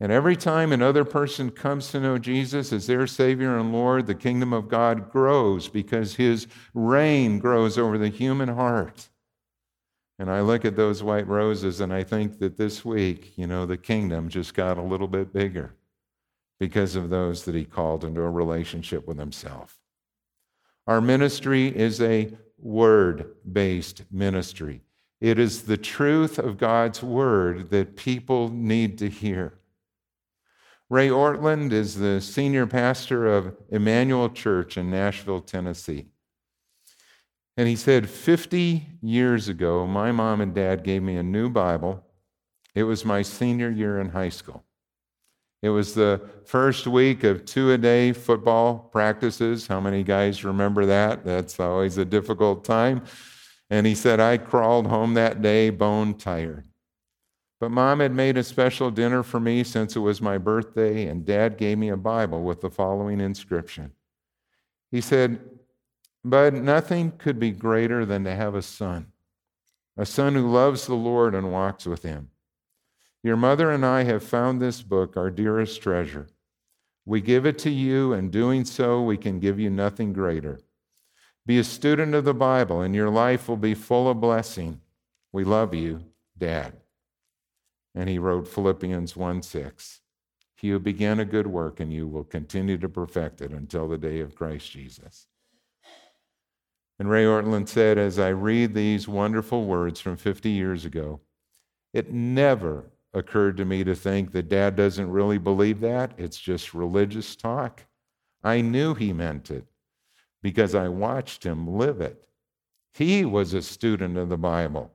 And 0.00 0.12
every 0.12 0.36
time 0.36 0.70
another 0.70 1.04
person 1.04 1.50
comes 1.50 1.90
to 1.90 1.98
know 1.98 2.18
Jesus 2.18 2.72
as 2.72 2.86
their 2.86 3.06
Savior 3.08 3.58
and 3.58 3.72
Lord, 3.72 4.06
the 4.06 4.14
kingdom 4.14 4.52
of 4.52 4.68
God 4.68 5.10
grows 5.10 5.68
because 5.68 6.14
His 6.14 6.46
reign 6.72 7.40
grows 7.40 7.76
over 7.76 7.98
the 7.98 8.08
human 8.08 8.48
heart. 8.48 9.08
And 10.18 10.30
I 10.30 10.40
look 10.40 10.64
at 10.64 10.76
those 10.76 11.02
white 11.02 11.28
roses 11.28 11.80
and 11.80 11.92
I 11.92 12.02
think 12.02 12.38
that 12.40 12.56
this 12.56 12.84
week, 12.84 13.32
you 13.36 13.46
know, 13.46 13.66
the 13.66 13.76
kingdom 13.76 14.28
just 14.28 14.54
got 14.54 14.76
a 14.76 14.82
little 14.82 15.06
bit 15.06 15.32
bigger 15.32 15.74
because 16.58 16.96
of 16.96 17.08
those 17.08 17.44
that 17.44 17.54
he 17.54 17.64
called 17.64 18.04
into 18.04 18.20
a 18.20 18.30
relationship 18.30 19.06
with 19.06 19.18
himself. 19.18 19.78
Our 20.86 21.00
ministry 21.00 21.68
is 21.68 22.00
a 22.00 22.32
word 22.58 23.36
based 23.50 24.02
ministry. 24.10 24.82
It 25.20 25.38
is 25.38 25.62
the 25.62 25.76
truth 25.76 26.38
of 26.38 26.58
God's 26.58 27.02
word 27.02 27.70
that 27.70 27.96
people 27.96 28.48
need 28.48 28.98
to 28.98 29.08
hear. 29.08 29.54
Ray 30.90 31.08
Ortlund 31.08 31.72
is 31.72 31.96
the 31.96 32.20
senior 32.20 32.66
pastor 32.66 33.26
of 33.26 33.54
Immanuel 33.68 34.30
Church 34.30 34.76
in 34.76 34.90
Nashville, 34.90 35.42
Tennessee. 35.42 36.06
And 37.58 37.66
he 37.66 37.74
said, 37.74 38.08
50 38.08 38.86
years 39.02 39.48
ago, 39.48 39.84
my 39.84 40.12
mom 40.12 40.40
and 40.40 40.54
dad 40.54 40.84
gave 40.84 41.02
me 41.02 41.16
a 41.16 41.24
new 41.24 41.50
Bible. 41.50 42.04
It 42.72 42.84
was 42.84 43.04
my 43.04 43.22
senior 43.22 43.68
year 43.68 43.98
in 44.00 44.10
high 44.10 44.28
school. 44.28 44.62
It 45.60 45.70
was 45.70 45.92
the 45.92 46.20
first 46.44 46.86
week 46.86 47.24
of 47.24 47.44
two 47.44 47.72
a 47.72 47.76
day 47.76 48.12
football 48.12 48.78
practices. 48.78 49.66
How 49.66 49.80
many 49.80 50.04
guys 50.04 50.44
remember 50.44 50.86
that? 50.86 51.24
That's 51.24 51.58
always 51.58 51.98
a 51.98 52.04
difficult 52.04 52.62
time. 52.62 53.02
And 53.70 53.88
he 53.88 53.96
said, 53.96 54.20
I 54.20 54.38
crawled 54.38 54.86
home 54.86 55.14
that 55.14 55.42
day 55.42 55.70
bone 55.70 56.14
tired. 56.14 56.64
But 57.58 57.72
mom 57.72 57.98
had 57.98 58.14
made 58.14 58.38
a 58.38 58.44
special 58.44 58.92
dinner 58.92 59.24
for 59.24 59.40
me 59.40 59.64
since 59.64 59.96
it 59.96 59.98
was 59.98 60.22
my 60.22 60.38
birthday, 60.38 61.06
and 61.06 61.26
dad 61.26 61.58
gave 61.58 61.76
me 61.76 61.88
a 61.88 61.96
Bible 61.96 62.44
with 62.44 62.60
the 62.60 62.70
following 62.70 63.20
inscription. 63.20 63.90
He 64.92 65.00
said, 65.00 65.40
but 66.24 66.54
nothing 66.54 67.12
could 67.12 67.38
be 67.38 67.50
greater 67.50 68.04
than 68.04 68.24
to 68.24 68.34
have 68.34 68.54
a 68.54 68.62
son, 68.62 69.12
a 69.96 70.06
son 70.06 70.34
who 70.34 70.50
loves 70.50 70.86
the 70.86 70.94
Lord 70.94 71.34
and 71.34 71.52
walks 71.52 71.86
with 71.86 72.02
him. 72.02 72.30
Your 73.22 73.36
mother 73.36 73.70
and 73.70 73.84
I 73.84 74.04
have 74.04 74.22
found 74.22 74.60
this 74.60 74.82
book 74.82 75.16
our 75.16 75.30
dearest 75.30 75.82
treasure. 75.82 76.28
We 77.04 77.20
give 77.20 77.46
it 77.46 77.58
to 77.60 77.70
you, 77.70 78.12
and 78.12 78.30
doing 78.30 78.64
so, 78.64 79.02
we 79.02 79.16
can 79.16 79.40
give 79.40 79.58
you 79.58 79.70
nothing 79.70 80.12
greater. 80.12 80.60
Be 81.46 81.58
a 81.58 81.64
student 81.64 82.14
of 82.14 82.24
the 82.24 82.34
Bible, 82.34 82.82
and 82.82 82.94
your 82.94 83.08
life 83.08 83.48
will 83.48 83.56
be 83.56 83.72
full 83.74 84.10
of 84.10 84.20
blessing. 84.20 84.82
We 85.32 85.44
love 85.44 85.74
you, 85.74 86.04
Dad. 86.36 86.74
And 87.94 88.08
he 88.08 88.18
wrote 88.18 88.46
Philippians 88.46 89.16
1 89.16 89.42
6. 89.42 90.00
He 90.56 90.70
who 90.70 90.78
began 90.78 91.20
a 91.20 91.24
good 91.24 91.46
work 91.46 91.80
in 91.80 91.90
you 91.90 92.06
will 92.06 92.24
continue 92.24 92.76
to 92.78 92.88
perfect 92.88 93.40
it 93.40 93.52
until 93.52 93.88
the 93.88 93.96
day 93.96 94.20
of 94.20 94.34
Christ 94.34 94.70
Jesus. 94.70 95.26
And 96.98 97.08
Ray 97.08 97.24
Ortlund 97.24 97.68
said, 97.68 97.96
as 97.96 98.18
I 98.18 98.28
read 98.28 98.74
these 98.74 99.06
wonderful 99.06 99.64
words 99.64 100.00
from 100.00 100.16
50 100.16 100.50
years 100.50 100.84
ago, 100.84 101.20
it 101.92 102.12
never 102.12 102.90
occurred 103.14 103.56
to 103.56 103.64
me 103.64 103.84
to 103.84 103.94
think 103.94 104.32
that 104.32 104.48
dad 104.48 104.76
doesn't 104.76 105.10
really 105.10 105.38
believe 105.38 105.80
that. 105.80 106.12
It's 106.18 106.38
just 106.38 106.74
religious 106.74 107.36
talk. 107.36 107.84
I 108.42 108.60
knew 108.60 108.94
he 108.94 109.12
meant 109.12 109.50
it 109.50 109.64
because 110.42 110.74
I 110.74 110.88
watched 110.88 111.44
him 111.44 111.66
live 111.66 112.00
it. 112.00 112.28
He 112.92 113.24
was 113.24 113.54
a 113.54 113.62
student 113.62 114.16
of 114.16 114.28
the 114.28 114.36
Bible. 114.36 114.92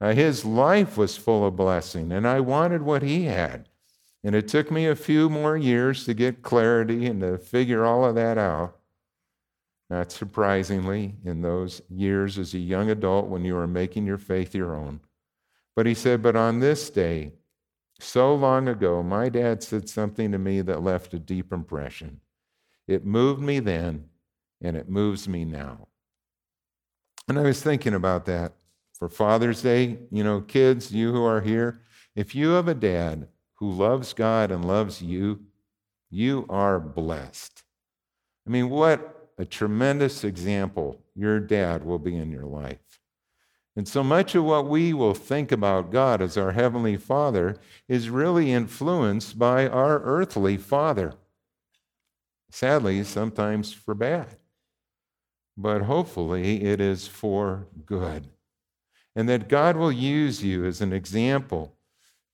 Uh, 0.00 0.12
his 0.12 0.44
life 0.44 0.96
was 0.96 1.16
full 1.16 1.46
of 1.46 1.56
blessing, 1.56 2.12
and 2.12 2.26
I 2.26 2.40
wanted 2.40 2.82
what 2.82 3.02
he 3.02 3.24
had. 3.24 3.68
And 4.22 4.34
it 4.34 4.48
took 4.48 4.70
me 4.70 4.86
a 4.86 4.96
few 4.96 5.30
more 5.30 5.56
years 5.56 6.04
to 6.04 6.14
get 6.14 6.42
clarity 6.42 7.06
and 7.06 7.20
to 7.20 7.38
figure 7.38 7.84
all 7.84 8.04
of 8.04 8.14
that 8.14 8.38
out. 8.38 8.76
Not 9.90 10.12
surprisingly, 10.12 11.16
in 11.24 11.42
those 11.42 11.82
years 11.90 12.38
as 12.38 12.54
a 12.54 12.58
young 12.58 12.90
adult 12.90 13.26
when 13.26 13.44
you 13.44 13.54
were 13.54 13.66
making 13.66 14.06
your 14.06 14.18
faith 14.18 14.54
your 14.54 14.76
own. 14.76 15.00
But 15.74 15.86
he 15.86 15.94
said, 15.94 16.22
But 16.22 16.36
on 16.36 16.60
this 16.60 16.88
day, 16.90 17.32
so 17.98 18.32
long 18.34 18.68
ago, 18.68 19.02
my 19.02 19.28
dad 19.28 19.64
said 19.64 19.88
something 19.88 20.30
to 20.30 20.38
me 20.38 20.60
that 20.62 20.84
left 20.84 21.12
a 21.12 21.18
deep 21.18 21.52
impression. 21.52 22.20
It 22.86 23.04
moved 23.04 23.42
me 23.42 23.58
then, 23.58 24.06
and 24.62 24.76
it 24.76 24.88
moves 24.88 25.28
me 25.28 25.44
now. 25.44 25.88
And 27.28 27.38
I 27.38 27.42
was 27.42 27.60
thinking 27.60 27.94
about 27.94 28.26
that 28.26 28.52
for 28.96 29.08
Father's 29.08 29.60
Day. 29.60 29.98
You 30.12 30.22
know, 30.22 30.40
kids, 30.40 30.92
you 30.92 31.12
who 31.12 31.24
are 31.24 31.40
here, 31.40 31.82
if 32.14 32.34
you 32.34 32.50
have 32.50 32.68
a 32.68 32.74
dad 32.74 33.28
who 33.54 33.70
loves 33.70 34.12
God 34.12 34.50
and 34.50 34.64
loves 34.64 35.02
you, 35.02 35.40
you 36.10 36.46
are 36.48 36.80
blessed. 36.80 37.62
I 38.46 38.50
mean, 38.50 38.70
what 38.70 39.19
a 39.40 39.44
tremendous 39.46 40.22
example 40.22 41.00
your 41.14 41.40
dad 41.40 41.82
will 41.82 41.98
be 41.98 42.14
in 42.14 42.30
your 42.30 42.44
life. 42.44 43.00
And 43.74 43.88
so 43.88 44.04
much 44.04 44.34
of 44.34 44.44
what 44.44 44.68
we 44.68 44.92
will 44.92 45.14
think 45.14 45.50
about 45.50 45.90
God 45.90 46.20
as 46.20 46.36
our 46.36 46.52
Heavenly 46.52 46.98
Father 46.98 47.56
is 47.88 48.10
really 48.10 48.52
influenced 48.52 49.38
by 49.38 49.66
our 49.66 50.00
earthly 50.00 50.58
Father. 50.58 51.14
Sadly, 52.50 53.02
sometimes 53.02 53.72
for 53.72 53.94
bad. 53.94 54.36
But 55.56 55.82
hopefully, 55.82 56.64
it 56.64 56.78
is 56.78 57.06
for 57.06 57.66
good. 57.86 58.28
And 59.16 59.26
that 59.30 59.48
God 59.48 59.74
will 59.74 59.92
use 59.92 60.44
you 60.44 60.66
as 60.66 60.82
an 60.82 60.92
example 60.92 61.78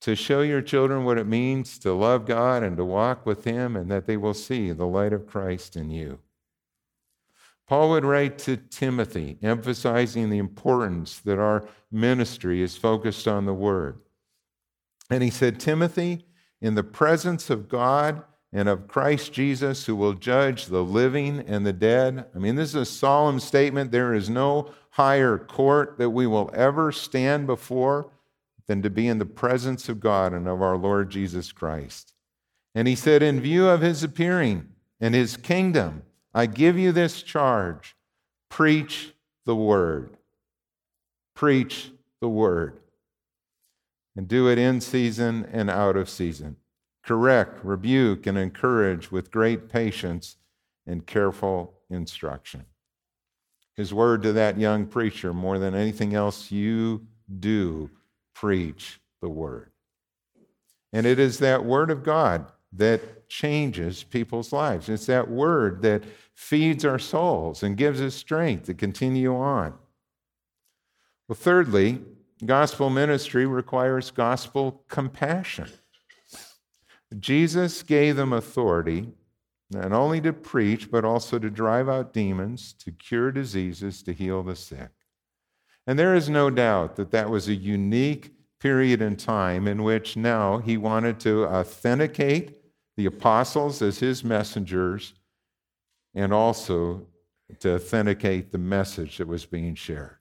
to 0.01 0.17
show 0.17 0.41
your 0.41 0.61
children 0.61 1.05
what 1.05 1.19
it 1.19 1.27
means 1.27 1.79
to 1.79 1.93
love 1.93 2.27
God 2.27 2.65
and 2.65 2.77
to 2.77 2.85
walk 2.85 3.25
with 3.25 3.45
Him, 3.45 3.77
and 3.77 3.89
that 3.93 4.07
they 4.07 4.17
will 4.17 4.35
see 4.35 4.73
the 4.73 4.87
light 4.87 5.13
of 5.13 5.29
Christ 5.29 5.77
in 5.77 5.91
you. 5.91 6.19
Paul 7.67 7.91
would 7.91 8.05
write 8.05 8.39
to 8.41 8.57
Timothy, 8.57 9.39
emphasizing 9.43 10.31
the 10.31 10.39
importance 10.39 11.19
that 11.21 11.39
our 11.39 11.65
ministry 11.91 12.63
is 12.63 12.77
focused 12.77 13.27
on 13.27 13.45
the 13.45 13.55
Word. 13.55 13.99
And 15.11 15.23
he 15.23 15.31
said, 15.31 15.59
Timothy, 15.59 16.25
in 16.61 16.75
the 16.75 16.83
presence 16.83 17.51
of 17.51 17.69
God 17.69 18.23
and 18.53 18.69
of 18.69 18.89
Christ 18.89 19.33
Jesus, 19.33 19.87
who 19.87 19.97
will 19.97 20.15
judge 20.15 20.67
the 20.67 20.83
living 20.83 21.41
and 21.41 21.67
the 21.67 21.73
dead. 21.73 22.27
I 22.35 22.39
mean, 22.39 22.55
this 22.55 22.71
is 22.71 22.75
a 22.75 22.85
solemn 22.85 23.41
statement. 23.41 23.91
There 23.91 24.15
is 24.15 24.31
no 24.31 24.71
higher 24.91 25.37
court 25.37 25.99
that 25.99 26.11
we 26.11 26.27
will 26.27 26.51
ever 26.55 26.91
stand 26.93 27.47
before 27.47 28.11
than 28.67 28.83
to 28.83 28.91
be 28.91 29.09
in 29.09 29.19
the 29.19 29.27
presence 29.27 29.89
of 29.89 30.01
God 30.01 30.33
and 30.33 30.49
of 30.49 30.63
our 30.63 30.77
Lord 30.77 31.11
Jesus 31.11 31.53
Christ. 31.53 32.15
And 32.75 32.89
he 32.89 32.95
said, 32.95 33.23
In 33.23 33.41
view 33.41 33.69
of 33.69 33.81
his 33.81 34.03
appearing 34.03 34.69
and 35.01 35.15
his 35.15 35.37
kingdom, 35.37 36.03
I 36.37 36.45
give 36.45 36.79
you 36.79 36.93
this 36.93 37.23
charge 37.23 37.97
preach 38.51 39.15
the 39.47 39.57
word. 39.57 40.19
Preach 41.35 41.91
the 42.21 42.29
word. 42.29 42.79
And 44.15 44.29
do 44.29 44.47
it 44.47 44.59
in 44.59 44.83
season 44.83 45.49
and 45.51 45.71
out 45.71 45.97
of 45.97 46.11
season. 46.11 46.57
Correct, 47.03 47.65
rebuke, 47.65 48.27
and 48.27 48.37
encourage 48.37 49.11
with 49.11 49.31
great 49.31 49.71
patience 49.71 50.37
and 50.87 51.07
careful 51.07 51.73
instruction. 51.89 52.67
His 53.75 53.95
word 53.95 54.23
to 54.25 54.35
that 54.35 54.61
young 54.61 54.87
preacher 54.87 55.33
more 55.33 55.59
than 55.59 55.75
anything 55.75 56.15
else 56.15 56.51
you 56.51 57.07
do 57.41 57.91
preach 58.35 59.01
the 59.23 59.31
word. 59.31 59.71
And 60.93 61.07
it 61.07 61.19
is 61.19 61.39
that 61.39 61.65
word 61.65 61.91
of 61.91 62.03
God 62.03 62.53
that 62.73 63.29
changes 63.29 64.03
people's 64.03 64.53
lives. 64.53 64.89
It's 64.89 65.07
that 65.07 65.31
word 65.31 65.81
that 65.83 66.05
feeds 66.37 66.85
our 66.85 66.99
souls 66.99 67.63
and 67.63 67.77
gives 67.77 68.01
us 68.01 68.15
strength 68.15 68.67
to 68.67 68.75
continue 68.75 69.35
on. 69.35 69.75
Well, 71.27 71.37
thirdly, 71.37 72.01
gospel 72.45 72.91
ministry 72.91 73.47
requires 73.47 74.13
gospel 74.13 74.85
compassion. 74.89 75.71
Jesus 77.19 77.83
gave 77.83 78.17
them 78.17 78.33
authority 78.33 79.09
not 79.71 79.93
only 79.93 80.21
to 80.21 80.33
preach, 80.33 80.91
but 80.91 81.05
also 81.05 81.41
to 81.41 81.51
drive 81.51 81.89
out 81.89 82.13
demons, 82.13 82.73
to 82.75 82.93
cure 82.93 83.33
diseases, 83.33 84.03
to 84.05 84.13
heal 84.13 84.45
the 84.45 84.55
sick. 84.55 84.91
And 85.89 85.99
there 85.99 86.15
is 86.15 86.29
no 86.29 86.51
doubt 86.51 86.95
that 86.97 87.11
that 87.11 87.31
was 87.31 87.49
a 87.49 87.55
unique 87.55 88.33
period 88.61 89.03
in 89.03 89.17
time 89.17 89.67
in 89.67 89.83
which 89.83 90.17
now 90.17 90.59
he 90.59 90.77
wanted 90.77 91.19
to 91.21 91.47
authenticate 91.47 92.59
the 92.97 93.07
apostles 93.07 93.83
as 93.83 93.99
his 93.99 94.23
messengers 94.23 95.15
and 96.17 96.33
also 96.33 97.07
to 97.61 97.77
authenticate 97.77 98.51
the 98.51 98.59
message 98.59 99.19
that 99.19 99.29
was 99.29 99.47
being 99.47 99.77
shared. 99.77 100.17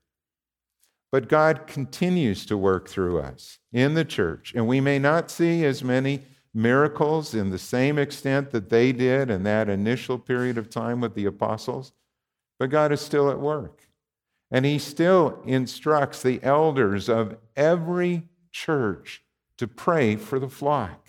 But 1.12 1.29
God 1.29 1.65
continues 1.65 2.45
to 2.47 2.58
work 2.58 2.89
through 2.89 3.19
us 3.19 3.60
in 3.71 3.93
the 3.93 4.05
church, 4.05 4.53
and 4.53 4.67
we 4.67 4.81
may 4.81 4.99
not 4.99 5.31
see 5.31 5.63
as 5.65 5.84
many 5.84 6.21
miracles 6.53 7.34
in 7.34 7.49
the 7.49 7.58
same 7.58 7.97
extent 7.97 8.51
that 8.51 8.69
they 8.69 8.91
did 8.91 9.31
in 9.31 9.43
that 9.43 9.69
initial 9.69 10.19
period 10.19 10.58
of 10.58 10.69
time 10.69 10.99
with 11.01 11.15
the 11.15 11.25
apostles, 11.25 11.93
but 12.60 12.69
God 12.69 12.91
is 12.91 13.01
still 13.01 13.31
at 13.31 13.39
work. 13.39 13.88
And 14.51 14.65
he 14.65 14.77
still 14.77 15.41
instructs 15.45 16.21
the 16.21 16.39
elders 16.43 17.10
of 17.10 17.38
every 17.55 18.23
church 18.51 19.23
to 19.58 19.67
pray 19.67 20.17
for 20.17 20.39
the 20.39 20.49
flock. 20.49 21.04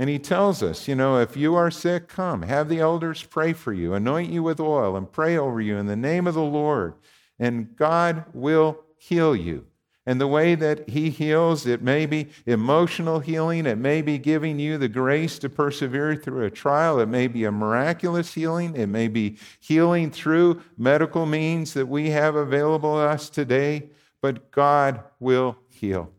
And 0.00 0.08
he 0.08 0.18
tells 0.18 0.62
us, 0.62 0.88
you 0.88 0.94
know, 0.94 1.18
if 1.18 1.36
you 1.36 1.54
are 1.56 1.70
sick, 1.70 2.08
come, 2.08 2.40
have 2.40 2.70
the 2.70 2.80
elders 2.80 3.22
pray 3.22 3.52
for 3.52 3.74
you, 3.74 3.92
anoint 3.92 4.32
you 4.32 4.42
with 4.42 4.58
oil, 4.58 4.96
and 4.96 5.12
pray 5.12 5.36
over 5.36 5.60
you 5.60 5.76
in 5.76 5.84
the 5.84 5.94
name 5.94 6.26
of 6.26 6.32
the 6.32 6.40
Lord, 6.40 6.94
and 7.38 7.76
God 7.76 8.24
will 8.32 8.80
heal 8.96 9.36
you. 9.36 9.66
And 10.06 10.18
the 10.18 10.26
way 10.26 10.54
that 10.54 10.88
He 10.88 11.10
heals, 11.10 11.66
it 11.66 11.82
may 11.82 12.06
be 12.06 12.30
emotional 12.46 13.20
healing, 13.20 13.66
it 13.66 13.76
may 13.76 14.00
be 14.00 14.16
giving 14.16 14.58
you 14.58 14.78
the 14.78 14.88
grace 14.88 15.38
to 15.40 15.50
persevere 15.50 16.16
through 16.16 16.46
a 16.46 16.50
trial, 16.50 16.98
it 16.98 17.08
may 17.10 17.26
be 17.26 17.44
a 17.44 17.52
miraculous 17.52 18.32
healing, 18.32 18.74
it 18.76 18.86
may 18.86 19.06
be 19.06 19.36
healing 19.60 20.10
through 20.10 20.62
medical 20.78 21.26
means 21.26 21.74
that 21.74 21.88
we 21.88 22.08
have 22.08 22.36
available 22.36 22.94
to 22.94 23.02
us 23.02 23.28
today, 23.28 23.90
but 24.22 24.50
God 24.50 25.04
will 25.18 25.58
heal. 25.68 26.10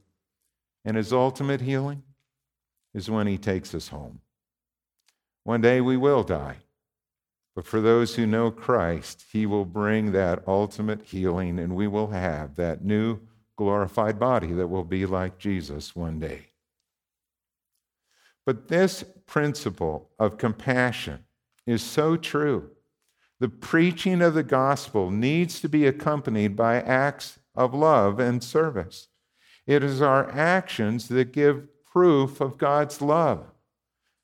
And 0.85 0.97
His 0.97 1.11
ultimate 1.11 1.61
healing 1.61 2.03
is 2.93 3.09
when 3.09 3.27
He 3.27 3.37
takes 3.37 3.73
us 3.73 3.89
home. 3.89 4.21
One 5.43 5.61
day 5.61 5.81
we 5.81 5.97
will 5.97 6.23
die. 6.23 6.57
But 7.55 7.65
for 7.65 7.81
those 7.81 8.15
who 8.15 8.25
know 8.25 8.51
Christ, 8.51 9.25
He 9.31 9.45
will 9.45 9.65
bring 9.65 10.11
that 10.11 10.47
ultimate 10.47 11.03
healing, 11.03 11.59
and 11.59 11.75
we 11.75 11.87
will 11.87 12.07
have 12.07 12.55
that 12.55 12.83
new 12.83 13.19
glorified 13.57 14.17
body 14.17 14.53
that 14.53 14.67
will 14.67 14.83
be 14.83 15.05
like 15.05 15.37
Jesus 15.37 15.95
one 15.95 16.19
day. 16.19 16.47
But 18.45 18.69
this 18.69 19.03
principle 19.27 20.09
of 20.17 20.37
compassion 20.37 21.25
is 21.67 21.83
so 21.83 22.17
true. 22.17 22.71
The 23.39 23.49
preaching 23.49 24.21
of 24.21 24.33
the 24.33 24.43
gospel 24.43 25.11
needs 25.11 25.59
to 25.61 25.69
be 25.69 25.85
accompanied 25.85 26.55
by 26.55 26.81
acts 26.81 27.39
of 27.55 27.73
love 27.73 28.19
and 28.19 28.43
service. 28.43 29.07
It 29.67 29.83
is 29.83 30.01
our 30.01 30.29
actions 30.31 31.07
that 31.09 31.31
give 31.31 31.67
proof 31.91 32.41
of 32.41 32.57
God's 32.57 33.01
love. 33.01 33.45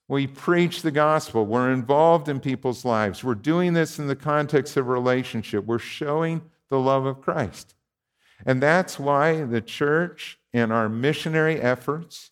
We 0.07 0.25
preach 0.25 0.81
the 0.81 0.91
gospel. 0.91 1.45
We're 1.45 1.71
involved 1.71 2.29
in 2.29 2.39
people's 2.39 2.85
lives. 2.85 3.23
We're 3.23 3.35
doing 3.35 3.73
this 3.73 3.99
in 3.99 4.07
the 4.07 4.15
context 4.15 4.77
of 4.77 4.87
relationship. 4.87 5.65
We're 5.65 5.79
showing 5.79 6.41
the 6.69 6.79
love 6.79 7.05
of 7.05 7.21
Christ. 7.21 7.75
And 8.45 8.61
that's 8.61 8.97
why 8.97 9.43
the 9.43 9.61
church 9.61 10.39
and 10.53 10.71
our 10.71 10.87
missionary 10.87 11.59
efforts 11.59 12.31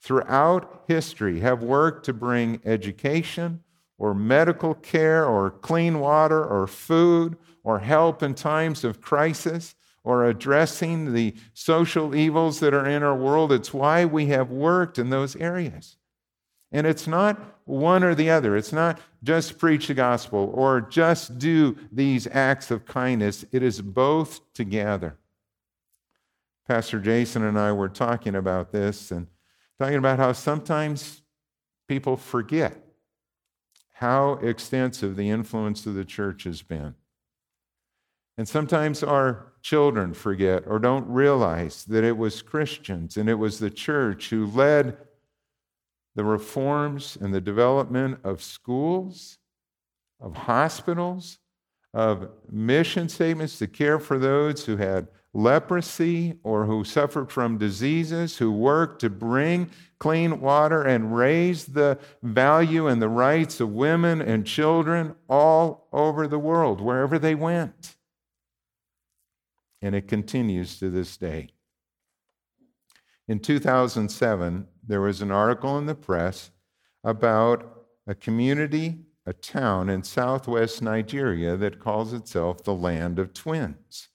throughout 0.00 0.84
history 0.86 1.40
have 1.40 1.62
worked 1.62 2.04
to 2.04 2.12
bring 2.12 2.60
education 2.64 3.64
or 3.98 4.14
medical 4.14 4.74
care 4.74 5.24
or 5.24 5.50
clean 5.50 5.98
water 5.98 6.44
or 6.44 6.66
food 6.66 7.36
or 7.64 7.80
help 7.80 8.22
in 8.22 8.34
times 8.34 8.84
of 8.84 9.00
crisis 9.00 9.74
or 10.06 10.24
addressing 10.24 11.12
the 11.12 11.34
social 11.52 12.14
evils 12.14 12.60
that 12.60 12.72
are 12.72 12.86
in 12.86 13.02
our 13.02 13.16
world. 13.16 13.50
It's 13.50 13.74
why 13.74 14.04
we 14.04 14.26
have 14.26 14.52
worked 14.52 15.00
in 15.00 15.10
those 15.10 15.34
areas. 15.34 15.96
And 16.70 16.86
it's 16.86 17.08
not 17.08 17.60
one 17.64 18.04
or 18.04 18.14
the 18.14 18.30
other. 18.30 18.56
It's 18.56 18.72
not 18.72 19.00
just 19.24 19.58
preach 19.58 19.88
the 19.88 19.94
gospel 19.94 20.52
or 20.54 20.80
just 20.80 21.40
do 21.40 21.76
these 21.90 22.28
acts 22.28 22.70
of 22.70 22.86
kindness. 22.86 23.44
It 23.50 23.64
is 23.64 23.82
both 23.82 24.40
together. 24.54 25.18
Pastor 26.68 27.00
Jason 27.00 27.42
and 27.42 27.58
I 27.58 27.72
were 27.72 27.88
talking 27.88 28.36
about 28.36 28.70
this 28.70 29.10
and 29.10 29.26
talking 29.80 29.96
about 29.96 30.20
how 30.20 30.32
sometimes 30.32 31.22
people 31.88 32.16
forget 32.16 32.80
how 33.94 34.34
extensive 34.34 35.16
the 35.16 35.30
influence 35.30 35.84
of 35.84 35.94
the 35.94 36.04
church 36.04 36.44
has 36.44 36.62
been. 36.62 36.94
And 38.38 38.48
sometimes 38.48 39.02
our 39.02 39.52
children 39.62 40.12
forget 40.12 40.64
or 40.66 40.78
don't 40.78 41.08
realize 41.08 41.84
that 41.84 42.04
it 42.04 42.16
was 42.16 42.42
Christians 42.42 43.16
and 43.16 43.28
it 43.28 43.34
was 43.34 43.58
the 43.58 43.70
church 43.70 44.30
who 44.30 44.46
led 44.46 44.96
the 46.14 46.24
reforms 46.24 47.16
and 47.20 47.32
the 47.32 47.40
development 47.40 48.18
of 48.24 48.42
schools, 48.42 49.38
of 50.20 50.36
hospitals, 50.36 51.38
of 51.94 52.30
mission 52.50 53.08
statements 53.08 53.58
to 53.58 53.66
care 53.66 53.98
for 53.98 54.18
those 54.18 54.66
who 54.66 54.76
had 54.76 55.08
leprosy 55.32 56.34
or 56.42 56.64
who 56.64 56.84
suffered 56.84 57.30
from 57.30 57.58
diseases, 57.58 58.38
who 58.38 58.50
worked 58.52 59.00
to 59.00 59.10
bring 59.10 59.70
clean 59.98 60.40
water 60.40 60.82
and 60.82 61.16
raise 61.16 61.66
the 61.66 61.98
value 62.22 62.86
and 62.86 63.00
the 63.00 63.08
rights 63.08 63.60
of 63.60 63.70
women 63.70 64.20
and 64.20 64.46
children 64.46 65.14
all 65.28 65.88
over 65.92 66.26
the 66.26 66.38
world, 66.38 66.80
wherever 66.80 67.18
they 67.18 67.34
went. 67.34 67.95
And 69.86 69.94
it 69.94 70.08
continues 70.08 70.80
to 70.80 70.90
this 70.90 71.16
day. 71.16 71.50
In 73.28 73.38
2007, 73.38 74.66
there 74.84 75.00
was 75.00 75.22
an 75.22 75.30
article 75.30 75.78
in 75.78 75.86
the 75.86 75.94
press 75.94 76.50
about 77.04 77.84
a 78.04 78.12
community, 78.12 78.96
a 79.26 79.32
town 79.32 79.88
in 79.88 80.02
southwest 80.02 80.82
Nigeria 80.82 81.56
that 81.56 81.78
calls 81.78 82.12
itself 82.12 82.64
the 82.64 82.74
Land 82.74 83.20
of 83.20 83.32
Twins. 83.32 84.08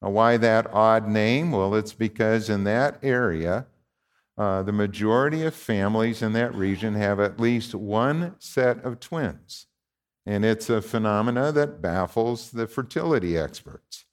Now, 0.00 0.10
why 0.10 0.36
that 0.36 0.72
odd 0.72 1.08
name? 1.08 1.50
Well, 1.50 1.74
it's 1.74 1.94
because 1.94 2.48
in 2.48 2.62
that 2.62 3.00
area, 3.02 3.66
uh, 4.38 4.62
the 4.62 4.70
majority 4.70 5.44
of 5.44 5.52
families 5.52 6.22
in 6.22 6.32
that 6.34 6.54
region 6.54 6.94
have 6.94 7.18
at 7.18 7.40
least 7.40 7.74
one 7.74 8.36
set 8.38 8.78
of 8.84 9.00
twins. 9.00 9.66
And 10.24 10.44
it's 10.44 10.70
a 10.70 10.80
phenomena 10.80 11.50
that 11.50 11.82
baffles 11.82 12.52
the 12.52 12.68
fertility 12.68 13.36
experts. 13.36 14.04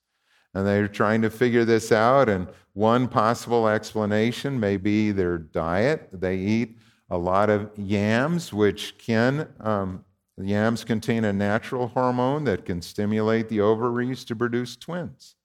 And 0.54 0.66
they're 0.66 0.88
trying 0.88 1.22
to 1.22 1.30
figure 1.30 1.66
this 1.66 1.92
out. 1.92 2.30
And 2.30 2.48
one 2.74 3.08
possible 3.08 3.68
explanation 3.68 4.60
may 4.60 4.78
be 4.78 5.12
their 5.12 5.38
diet. 5.38 6.10
They 6.12 6.38
eat 6.38 6.78
a 7.10 7.18
lot 7.18 7.50
of 7.50 7.70
yams, 7.78 8.54
which 8.54 8.98
can, 8.98 9.48
um, 9.60 10.06
yams 10.38 10.84
contain 10.84 11.26
a 11.26 11.34
natural 11.34 11.88
hormone 11.88 12.44
that 12.46 12.66
can 12.66 12.82
stimulate 12.82 13.50
the 13.50 13.62
ovaries 13.62 14.24
to 14.26 14.36
produce 14.36 14.76
twins. 14.76 15.36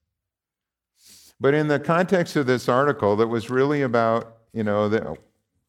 But 1.40 1.54
in 1.54 1.68
the 1.68 1.80
context 1.80 2.36
of 2.36 2.46
this 2.46 2.68
article, 2.68 3.16
that 3.16 3.26
was 3.26 3.50
really 3.50 3.82
about, 3.82 4.36
you 4.52 4.62
know, 4.62 4.88
the, 4.88 5.16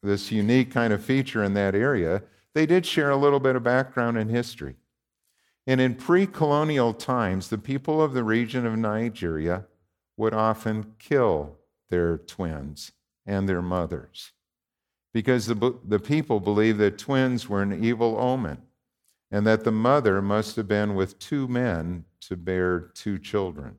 this 0.02 0.30
unique 0.30 0.70
kind 0.70 0.92
of 0.92 1.04
feature 1.04 1.42
in 1.42 1.54
that 1.54 1.74
area, 1.74 2.22
they 2.54 2.66
did 2.66 2.86
share 2.86 3.10
a 3.10 3.16
little 3.16 3.40
bit 3.40 3.56
of 3.56 3.62
background 3.62 4.16
and 4.16 4.30
history. 4.30 4.76
And 5.66 5.80
in 5.80 5.94
pre 5.94 6.26
colonial 6.26 6.94
times, 6.94 7.48
the 7.48 7.58
people 7.58 8.00
of 8.00 8.12
the 8.12 8.24
region 8.24 8.66
of 8.66 8.76
Nigeria 8.78 9.66
would 10.16 10.32
often 10.32 10.94
kill 10.98 11.56
their 11.90 12.18
twins 12.18 12.92
and 13.26 13.48
their 13.48 13.62
mothers 13.62 14.32
because 15.12 15.46
the, 15.46 15.74
the 15.82 15.98
people 15.98 16.40
believed 16.40 16.78
that 16.78 16.98
twins 16.98 17.48
were 17.48 17.62
an 17.62 17.84
evil 17.84 18.18
omen 18.18 18.62
and 19.30 19.46
that 19.46 19.64
the 19.64 19.72
mother 19.72 20.22
must 20.22 20.56
have 20.56 20.68
been 20.68 20.94
with 20.94 21.18
two 21.18 21.48
men 21.48 22.04
to 22.20 22.36
bear 22.36 22.80
two 22.80 23.18
children. 23.18 23.78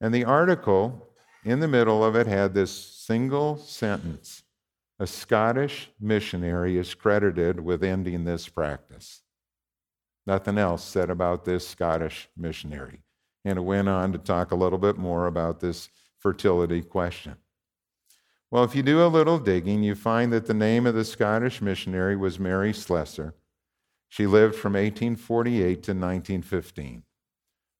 And 0.00 0.12
the 0.12 0.24
article 0.24 1.08
in 1.44 1.60
the 1.60 1.68
middle 1.68 2.04
of 2.04 2.16
it 2.16 2.26
had 2.26 2.52
this 2.52 2.72
single 2.72 3.56
sentence 3.56 4.42
A 4.98 5.06
Scottish 5.06 5.90
missionary 6.00 6.76
is 6.76 6.94
credited 6.94 7.60
with 7.60 7.82
ending 7.84 8.24
this 8.24 8.48
practice. 8.48 9.22
Nothing 10.26 10.58
else 10.58 10.82
said 10.82 11.08
about 11.08 11.44
this 11.44 11.66
Scottish 11.66 12.28
missionary. 12.36 13.02
And 13.44 13.58
it 13.58 13.62
went 13.62 13.88
on 13.88 14.12
to 14.12 14.18
talk 14.18 14.50
a 14.50 14.56
little 14.56 14.78
bit 14.78 14.98
more 14.98 15.26
about 15.26 15.60
this 15.60 15.88
fertility 16.18 16.82
question. 16.82 17.36
Well, 18.50 18.64
if 18.64 18.74
you 18.74 18.82
do 18.82 19.04
a 19.04 19.06
little 19.06 19.38
digging, 19.38 19.82
you 19.82 19.94
find 19.94 20.32
that 20.32 20.46
the 20.46 20.54
name 20.54 20.86
of 20.86 20.94
the 20.94 21.04
Scottish 21.04 21.60
missionary 21.60 22.16
was 22.16 22.40
Mary 22.40 22.72
Slessor. 22.72 23.34
She 24.08 24.26
lived 24.26 24.54
from 24.54 24.72
1848 24.72 25.62
to 25.62 25.92
1915. 25.92 27.02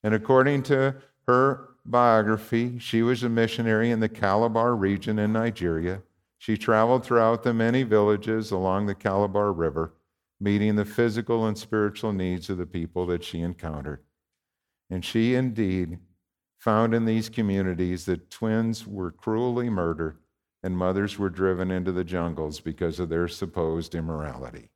And 0.03 0.15
according 0.15 0.63
to 0.65 0.97
her 1.27 1.71
biography, 1.85 2.79
she 2.79 3.03
was 3.03 3.23
a 3.23 3.29
missionary 3.29 3.91
in 3.91 4.01
the 4.01 4.09
Calabar 4.09 4.75
region 4.75 5.19
in 5.19 5.33
Nigeria. 5.33 6.03
She 6.39 6.57
traveled 6.57 7.05
throughout 7.05 7.43
the 7.43 7.55
many 7.55 7.83
villages 7.83 8.51
along 8.51 8.87
the 8.87 8.95
Calabar 8.95 9.53
River 9.53 9.93
meeting 10.41 10.77
the 10.77 10.85
physical 10.85 11.47
and 11.47 11.57
spiritual 11.57 12.13
needs 12.13 12.51
of 12.51 12.59
the 12.59 12.67
people 12.67 13.07
that 13.07 13.25
she 13.25 13.41
encountered. 13.41 14.01
And 14.91 15.05
she 15.05 15.35
indeed 15.35 15.99
found 16.59 16.95
in 16.95 17.05
these 17.05 17.29
communities 17.29 18.05
that 18.07 18.31
twins 18.31 18.87
were 18.87 19.11
cruelly 19.11 19.71
murdered 19.71 20.19
and 20.63 20.77
mothers 20.77 21.19
were 21.19 21.31
driven 21.31 21.71
into 21.71 21.93
the 21.93 22.05
jungles 22.05 22.61
because 22.61 22.99
of 22.99 23.09
their 23.09 23.29
supposed 23.29 23.95
immorality. 23.95 24.71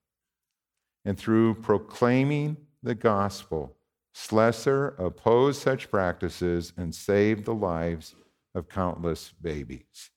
And 1.05 1.18
through 1.18 1.55
proclaiming 1.55 2.57
the 2.83 2.94
gospel, 2.94 3.77
Slessor 4.12 4.94
opposed 4.99 5.62
such 5.62 5.90
practices 5.90 6.73
and 6.77 6.94
saved 6.94 7.44
the 7.44 7.55
lives 7.55 8.14
of 8.55 8.68
countless 8.68 9.33
babies. 9.40 10.11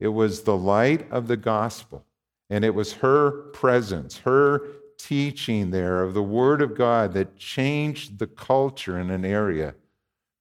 It 0.00 0.08
was 0.08 0.42
the 0.42 0.56
light 0.56 1.10
of 1.10 1.28
the 1.28 1.36
gospel 1.36 2.04
and 2.50 2.64
it 2.64 2.74
was 2.74 2.92
her 2.94 3.50
presence, 3.52 4.18
her 4.18 4.62
teaching 4.98 5.70
there 5.70 6.02
of 6.02 6.14
the 6.14 6.22
Word 6.22 6.62
of 6.62 6.76
God 6.76 7.12
that 7.14 7.36
changed 7.36 8.18
the 8.18 8.26
culture 8.26 8.98
in 8.98 9.10
an 9.10 9.24
area 9.24 9.74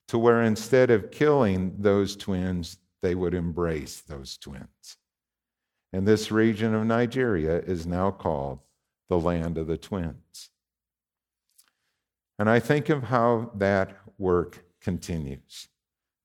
to 0.08 0.18
where 0.18 0.44
instead 0.44 0.92
of 0.92 1.12
killing 1.12 1.76
those 1.80 2.16
twins, 2.16 2.78
they 3.02 3.16
would 3.16 3.34
embrace 3.34 4.02
those 4.02 4.38
twins. 4.38 4.98
And 5.94 6.08
this 6.08 6.32
region 6.32 6.76
of 6.76 6.86
Nigeria 6.86 7.60
is 7.60 7.88
now 7.88 8.12
called 8.12 8.60
the 9.10 9.20
land 9.20 9.58
of 9.58 9.68
the 9.68 9.78
twins. 9.78 10.50
And 12.38 12.50
I 12.50 12.60
think 12.60 12.90
of 12.90 13.04
how 13.04 13.52
that 13.56 13.96
work 14.18 14.64
continues. 14.82 15.68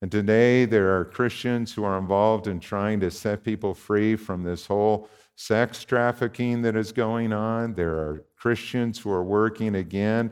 And 0.03 0.11
today 0.11 0.65
there 0.65 0.99
are 0.99 1.05
Christians 1.05 1.73
who 1.73 1.85
are 1.85 1.99
involved 1.99 2.47
in 2.47 2.59
trying 2.59 3.01
to 3.01 3.11
set 3.11 3.45
people 3.45 3.75
free 3.75 4.17
from 4.17 4.43
this 4.43 4.67
whole 4.67 5.09
sex 5.41 5.85
trafficking 5.85 6.61
that 6.61 6.77
is 6.77 6.93
going 6.93 7.33
on. 7.33 7.73
There 7.73 7.95
are 7.95 8.27
Christians 8.37 8.99
who 8.99 9.11
are 9.11 9.25
working 9.25 9.75
again 9.75 10.31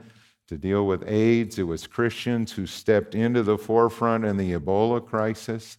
to 0.49 0.59
deal 0.59 0.87
with 0.87 1.09
AIDS. 1.09 1.59
It 1.59 1.63
was 1.63 1.87
Christians 1.87 2.53
who 2.53 2.67
stepped 2.67 3.15
into 3.15 3.43
the 3.43 3.57
forefront 3.57 4.27
in 4.27 4.37
the 4.37 4.53
Ebola 4.53 5.05
crisis. 5.05 5.79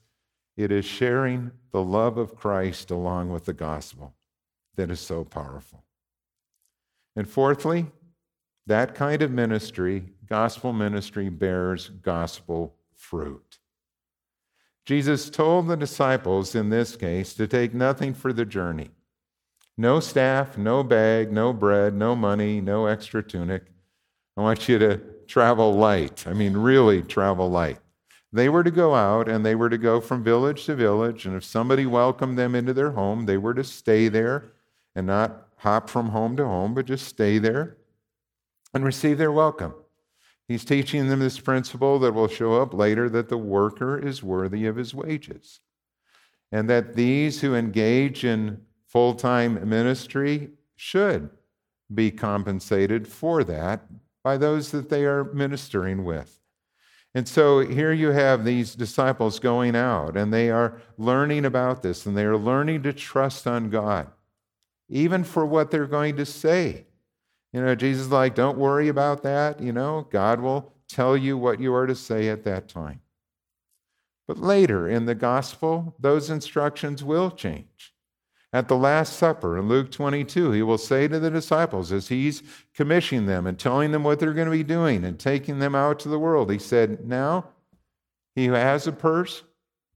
It 0.57 0.71
is 0.71 0.83
sharing 0.83 1.51
the 1.71 1.83
love 1.83 2.17
of 2.17 2.35
Christ 2.35 2.89
along 2.89 3.29
with 3.29 3.45
the 3.45 3.53
gospel 3.53 4.15
that 4.77 4.89
is 4.89 4.99
so 4.99 5.23
powerful. 5.23 5.83
And 7.15 7.29
fourthly, 7.29 7.85
that 8.65 8.95
kind 8.95 9.21
of 9.21 9.29
ministry, 9.29 10.05
gospel 10.25 10.73
ministry, 10.73 11.29
bears 11.29 11.89
gospel 12.01 12.73
fruit. 12.95 13.59
Jesus 14.85 15.29
told 15.29 15.67
the 15.67 15.77
disciples 15.77 16.55
in 16.55 16.71
this 16.71 16.95
case 16.95 17.35
to 17.35 17.45
take 17.45 17.75
nothing 17.75 18.15
for 18.15 18.33
the 18.33 18.45
journey 18.45 18.89
no 19.79 20.01
staff, 20.01 20.57
no 20.57 20.83
bag, 20.83 21.31
no 21.31 21.53
bread, 21.53 21.93
no 21.93 22.13
money, 22.13 22.59
no 22.59 22.85
extra 22.85 23.23
tunic. 23.23 23.63
I 24.35 24.41
want 24.41 24.67
you 24.67 24.77
to 24.77 24.99
travel 25.25 25.73
light. 25.73 26.27
I 26.27 26.33
mean, 26.33 26.57
really 26.57 27.01
travel 27.01 27.49
light. 27.49 27.79
They 28.33 28.49
were 28.49 28.65
to 28.65 28.71
go 28.71 28.93
out 28.93 29.29
and 29.29 29.45
they 29.45 29.55
were 29.55 29.69
to 29.69 29.77
go 29.77 30.01
from 30.01 30.21
village 30.21 30.65
to 30.65 30.75
village. 30.75 31.25
And 31.25 31.33
if 31.33 31.45
somebody 31.45 31.85
welcomed 31.85 32.37
them 32.37 32.55
into 32.55 32.73
their 32.73 32.91
home, 32.91 33.25
they 33.25 33.37
were 33.37 33.53
to 33.53 33.63
stay 33.63 34.09
there 34.09 34.51
and 34.95 35.07
not 35.07 35.47
hop 35.59 35.89
from 35.89 36.09
home 36.09 36.35
to 36.35 36.45
home, 36.45 36.73
but 36.73 36.85
just 36.85 37.07
stay 37.07 37.37
there 37.37 37.77
and 38.73 38.83
receive 38.83 39.17
their 39.17 39.31
welcome. 39.31 39.73
He's 40.45 40.65
teaching 40.65 41.07
them 41.07 41.21
this 41.21 41.39
principle 41.39 41.99
that 41.99 42.13
will 42.13 42.27
show 42.27 42.61
up 42.61 42.73
later 42.73 43.09
that 43.11 43.29
the 43.29 43.37
worker 43.37 43.97
is 43.97 44.21
worthy 44.21 44.65
of 44.65 44.75
his 44.75 44.93
wages. 44.93 45.61
And 46.51 46.69
that 46.69 46.95
these 46.95 47.39
who 47.39 47.55
engage 47.55 48.25
in 48.25 48.65
full 48.89 49.13
time 49.13 49.69
ministry 49.69 50.49
should 50.75 51.29
be 51.93 52.11
compensated 52.11 53.07
for 53.07 53.43
that 53.43 53.81
by 54.23 54.37
those 54.37 54.71
that 54.71 54.89
they 54.89 55.05
are 55.05 55.23
ministering 55.33 56.03
with. 56.03 56.39
And 57.15 57.27
so 57.27 57.59
here 57.59 57.91
you 57.91 58.09
have 58.09 58.45
these 58.45 58.75
disciples 58.75 59.39
going 59.39 59.75
out 59.75 60.15
and 60.15 60.31
they 60.31 60.51
are 60.51 60.79
learning 60.97 61.45
about 61.45 61.81
this 61.81 62.05
and 62.05 62.15
they 62.15 62.25
are 62.25 62.37
learning 62.37 62.83
to 62.83 62.93
trust 62.93 63.47
on 63.47 63.69
God, 63.69 64.07
even 64.89 65.23
for 65.23 65.45
what 65.45 65.71
they're 65.71 65.87
going 65.87 66.17
to 66.17 66.25
say. 66.25 66.85
You 67.51 67.61
know, 67.61 67.73
Jesus 67.73 68.05
is 68.05 68.11
like, 68.11 68.35
don't 68.35 68.59
worry 68.59 68.89
about 68.89 69.23
that. 69.23 69.59
You 69.59 69.73
know, 69.73 70.07
God 70.11 70.39
will 70.39 70.73
tell 70.87 71.17
you 71.17 71.37
what 71.37 71.59
you 71.59 71.73
are 71.73 71.87
to 71.87 71.95
say 71.95 72.29
at 72.29 72.43
that 72.43 72.67
time. 72.67 73.01
But 74.27 74.37
later 74.37 74.87
in 74.87 75.05
the 75.05 75.15
gospel, 75.15 75.95
those 75.99 76.29
instructions 76.29 77.03
will 77.03 77.31
change. 77.31 77.93
At 78.51 78.67
the 78.67 78.75
Last 78.75 79.13
Supper 79.13 79.59
in 79.59 79.67
Luke 79.67 79.91
22, 79.91 80.51
he 80.51 80.63
will 80.63 80.79
say 80.79 81.07
to 81.07 81.19
the 81.19 81.29
disciples 81.29 81.91
as 81.91 82.07
he's 82.07 82.41
commissioning 82.73 83.27
them 83.27 83.45
and 83.45 83.59
telling 83.59 83.91
them 83.91 84.03
what 84.03 84.19
they're 84.19 84.33
going 84.33 84.47
to 84.47 84.51
be 84.51 84.63
doing 84.63 85.05
and 85.05 85.19
taking 85.19 85.59
them 85.59 85.75
out 85.75 85.99
to 85.99 86.09
the 86.09 86.17
world, 86.17 86.51
he 86.51 86.57
said, 86.57 87.07
Now, 87.07 87.49
he 88.33 88.47
who 88.47 88.53
has 88.53 88.87
a 88.87 88.91
purse, 88.91 89.43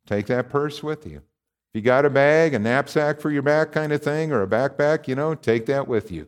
take 0.05 0.27
that 0.27 0.49
purse 0.49 0.83
with 0.83 1.07
you. 1.07 1.17
If 1.17 1.79
you 1.79 1.81
got 1.81 2.05
a 2.05 2.11
bag, 2.11 2.53
a 2.53 2.59
knapsack 2.59 3.19
for 3.19 3.31
your 3.31 3.41
back 3.41 3.71
kind 3.71 3.91
of 3.91 4.03
thing, 4.03 4.31
or 4.31 4.43
a 4.43 4.47
backpack, 4.47 5.07
you 5.07 5.15
know, 5.15 5.33
take 5.33 5.65
that 5.65 5.87
with 5.87 6.11
you. 6.11 6.27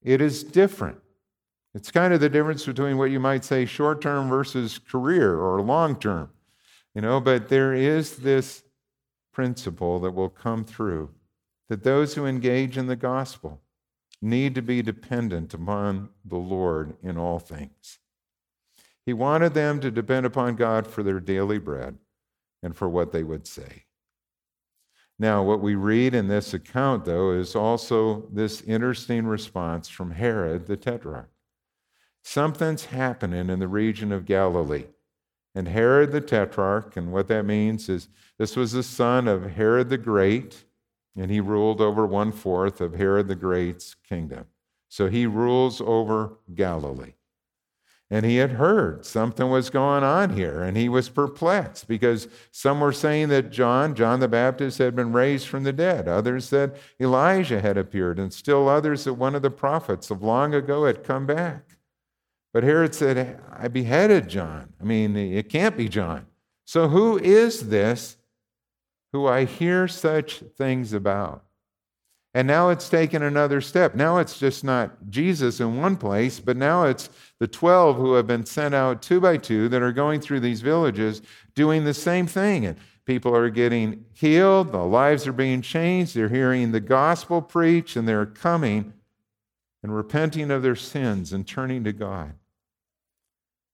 It 0.00 0.20
is 0.20 0.44
different. 0.44 1.00
It's 1.74 1.90
kind 1.90 2.14
of 2.14 2.20
the 2.20 2.28
difference 2.28 2.66
between 2.66 2.98
what 2.98 3.10
you 3.10 3.18
might 3.18 3.44
say 3.44 3.64
short 3.66 4.00
term 4.00 4.28
versus 4.28 4.78
career 4.78 5.40
or 5.40 5.60
long 5.60 5.96
term, 5.96 6.30
you 6.94 7.00
know, 7.00 7.18
but 7.18 7.48
there 7.48 7.74
is 7.74 8.18
this 8.18 8.62
principle 9.32 9.98
that 10.00 10.12
will 10.12 10.28
come 10.28 10.64
through 10.64 11.10
that 11.68 11.84
those 11.84 12.14
who 12.14 12.26
engage 12.26 12.76
in 12.76 12.86
the 12.86 12.96
gospel 12.96 13.60
need 14.20 14.54
to 14.54 14.62
be 14.62 14.82
dependent 14.82 15.52
upon 15.52 16.08
the 16.24 16.36
Lord 16.36 16.94
in 17.02 17.16
all 17.16 17.38
things. 17.38 17.98
He 19.04 19.12
wanted 19.12 19.54
them 19.54 19.80
to 19.80 19.90
depend 19.90 20.26
upon 20.26 20.54
God 20.54 20.86
for 20.86 21.02
their 21.02 21.18
daily 21.18 21.58
bread 21.58 21.98
and 22.62 22.76
for 22.76 22.88
what 22.88 23.12
they 23.12 23.24
would 23.24 23.46
say. 23.46 23.84
Now, 25.18 25.42
what 25.42 25.60
we 25.60 25.74
read 25.74 26.14
in 26.14 26.28
this 26.28 26.54
account, 26.54 27.04
though, 27.04 27.32
is 27.32 27.54
also 27.54 28.28
this 28.32 28.62
interesting 28.62 29.26
response 29.26 29.88
from 29.88 30.12
Herod 30.12 30.66
the 30.66 30.76
Tetrarch. 30.76 31.30
Something's 32.24 32.86
happening 32.86 33.50
in 33.50 33.58
the 33.58 33.68
region 33.68 34.12
of 34.12 34.24
Galilee. 34.24 34.86
And 35.54 35.68
Herod 35.68 36.12
the 36.12 36.20
Tetrarch, 36.20 36.96
and 36.96 37.12
what 37.12 37.28
that 37.28 37.44
means 37.44 37.88
is 37.88 38.08
this 38.38 38.56
was 38.56 38.72
the 38.72 38.82
son 38.82 39.28
of 39.28 39.52
Herod 39.52 39.90
the 39.90 39.98
Great, 39.98 40.64
and 41.16 41.30
he 41.30 41.40
ruled 41.40 41.80
over 41.80 42.06
one 42.06 42.32
fourth 42.32 42.80
of 42.80 42.94
Herod 42.94 43.28
the 43.28 43.34
Great's 43.34 43.94
kingdom. 43.94 44.46
So 44.88 45.08
he 45.08 45.26
rules 45.26 45.80
over 45.80 46.38
Galilee. 46.54 47.14
And 48.10 48.26
he 48.26 48.36
had 48.36 48.52
heard 48.52 49.06
something 49.06 49.48
was 49.48 49.70
going 49.70 50.04
on 50.04 50.36
here, 50.36 50.62
and 50.62 50.76
he 50.76 50.86
was 50.86 51.08
perplexed 51.08 51.88
because 51.88 52.28
some 52.50 52.78
were 52.78 52.92
saying 52.92 53.28
that 53.28 53.50
John, 53.50 53.94
John 53.94 54.20
the 54.20 54.28
Baptist, 54.28 54.76
had 54.76 54.94
been 54.94 55.14
raised 55.14 55.48
from 55.48 55.64
the 55.64 55.72
dead. 55.72 56.08
Others 56.08 56.46
said 56.46 56.78
Elijah 57.00 57.62
had 57.62 57.78
appeared, 57.78 58.18
and 58.18 58.30
still 58.30 58.68
others 58.68 59.04
that 59.04 59.14
one 59.14 59.34
of 59.34 59.40
the 59.40 59.50
prophets 59.50 60.10
of 60.10 60.22
long 60.22 60.52
ago 60.52 60.84
had 60.84 61.04
come 61.04 61.24
back. 61.24 61.78
But 62.52 62.64
Herod 62.64 62.94
said, 62.94 63.40
I 63.50 63.68
beheaded 63.68 64.28
John. 64.28 64.74
I 64.78 64.84
mean, 64.84 65.16
it 65.16 65.48
can't 65.48 65.74
be 65.74 65.88
John. 65.88 66.26
So 66.66 66.88
who 66.88 67.18
is 67.18 67.70
this 67.70 68.18
who 69.12 69.26
I 69.26 69.44
hear 69.44 69.88
such 69.88 70.38
things 70.56 70.92
about? 70.92 71.44
And 72.34 72.48
now 72.48 72.70
it's 72.70 72.88
taken 72.88 73.22
another 73.22 73.60
step. 73.60 73.94
Now 73.94 74.18
it's 74.18 74.38
just 74.38 74.64
not 74.64 75.10
Jesus 75.10 75.60
in 75.60 75.76
one 75.76 75.96
place, 75.96 76.40
but 76.40 76.56
now 76.56 76.84
it's 76.84 77.10
the 77.38 77.46
12 77.46 77.96
who 77.96 78.14
have 78.14 78.26
been 78.26 78.46
sent 78.46 78.74
out 78.74 79.02
two 79.02 79.20
by 79.20 79.36
two 79.36 79.68
that 79.68 79.82
are 79.82 79.92
going 79.92 80.20
through 80.20 80.40
these 80.40 80.62
villages 80.62 81.20
doing 81.54 81.84
the 81.84 81.92
same 81.92 82.26
thing. 82.26 82.64
And 82.64 82.78
people 83.04 83.36
are 83.36 83.50
getting 83.50 84.06
healed, 84.14 84.72
the 84.72 84.78
lives 84.78 85.26
are 85.26 85.32
being 85.32 85.60
changed, 85.60 86.14
they're 86.14 86.30
hearing 86.30 86.72
the 86.72 86.80
gospel 86.80 87.42
preached, 87.42 87.96
and 87.96 88.08
they're 88.08 88.24
coming 88.24 88.94
and 89.82 89.94
repenting 89.94 90.50
of 90.50 90.62
their 90.62 90.76
sins 90.76 91.34
and 91.34 91.46
turning 91.46 91.84
to 91.84 91.92
God. 91.92 92.32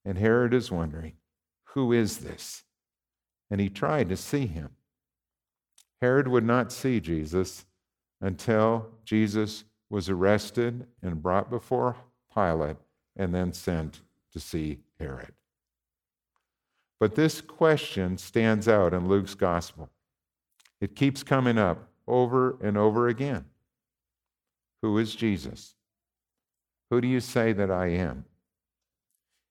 And 0.04 0.18
Herod 0.18 0.52
is 0.52 0.70
wondering, 0.70 1.12
who 1.74 1.92
is 1.92 2.18
this? 2.18 2.64
And 3.50 3.60
he 3.60 3.68
tried 3.68 4.08
to 4.08 4.16
see 4.16 4.46
him. 4.46 4.70
Herod 6.00 6.28
would 6.28 6.44
not 6.44 6.72
see 6.72 7.00
Jesus 7.00 7.64
until 8.20 8.88
Jesus 9.04 9.64
was 9.90 10.08
arrested 10.08 10.86
and 11.02 11.22
brought 11.22 11.50
before 11.50 11.96
Pilate 12.32 12.76
and 13.16 13.34
then 13.34 13.52
sent 13.52 14.00
to 14.32 14.40
see 14.40 14.78
Herod. 15.00 15.32
But 17.00 17.14
this 17.14 17.40
question 17.40 18.18
stands 18.18 18.68
out 18.68 18.92
in 18.92 19.08
Luke's 19.08 19.34
gospel. 19.34 19.88
It 20.80 20.96
keeps 20.96 21.22
coming 21.22 21.58
up 21.58 21.88
over 22.06 22.56
and 22.60 22.76
over 22.76 23.08
again. 23.08 23.44
Who 24.82 24.98
is 24.98 25.14
Jesus? 25.14 25.74
Who 26.90 27.00
do 27.00 27.08
you 27.08 27.20
say 27.20 27.52
that 27.52 27.70
I 27.70 27.88
am? 27.88 28.24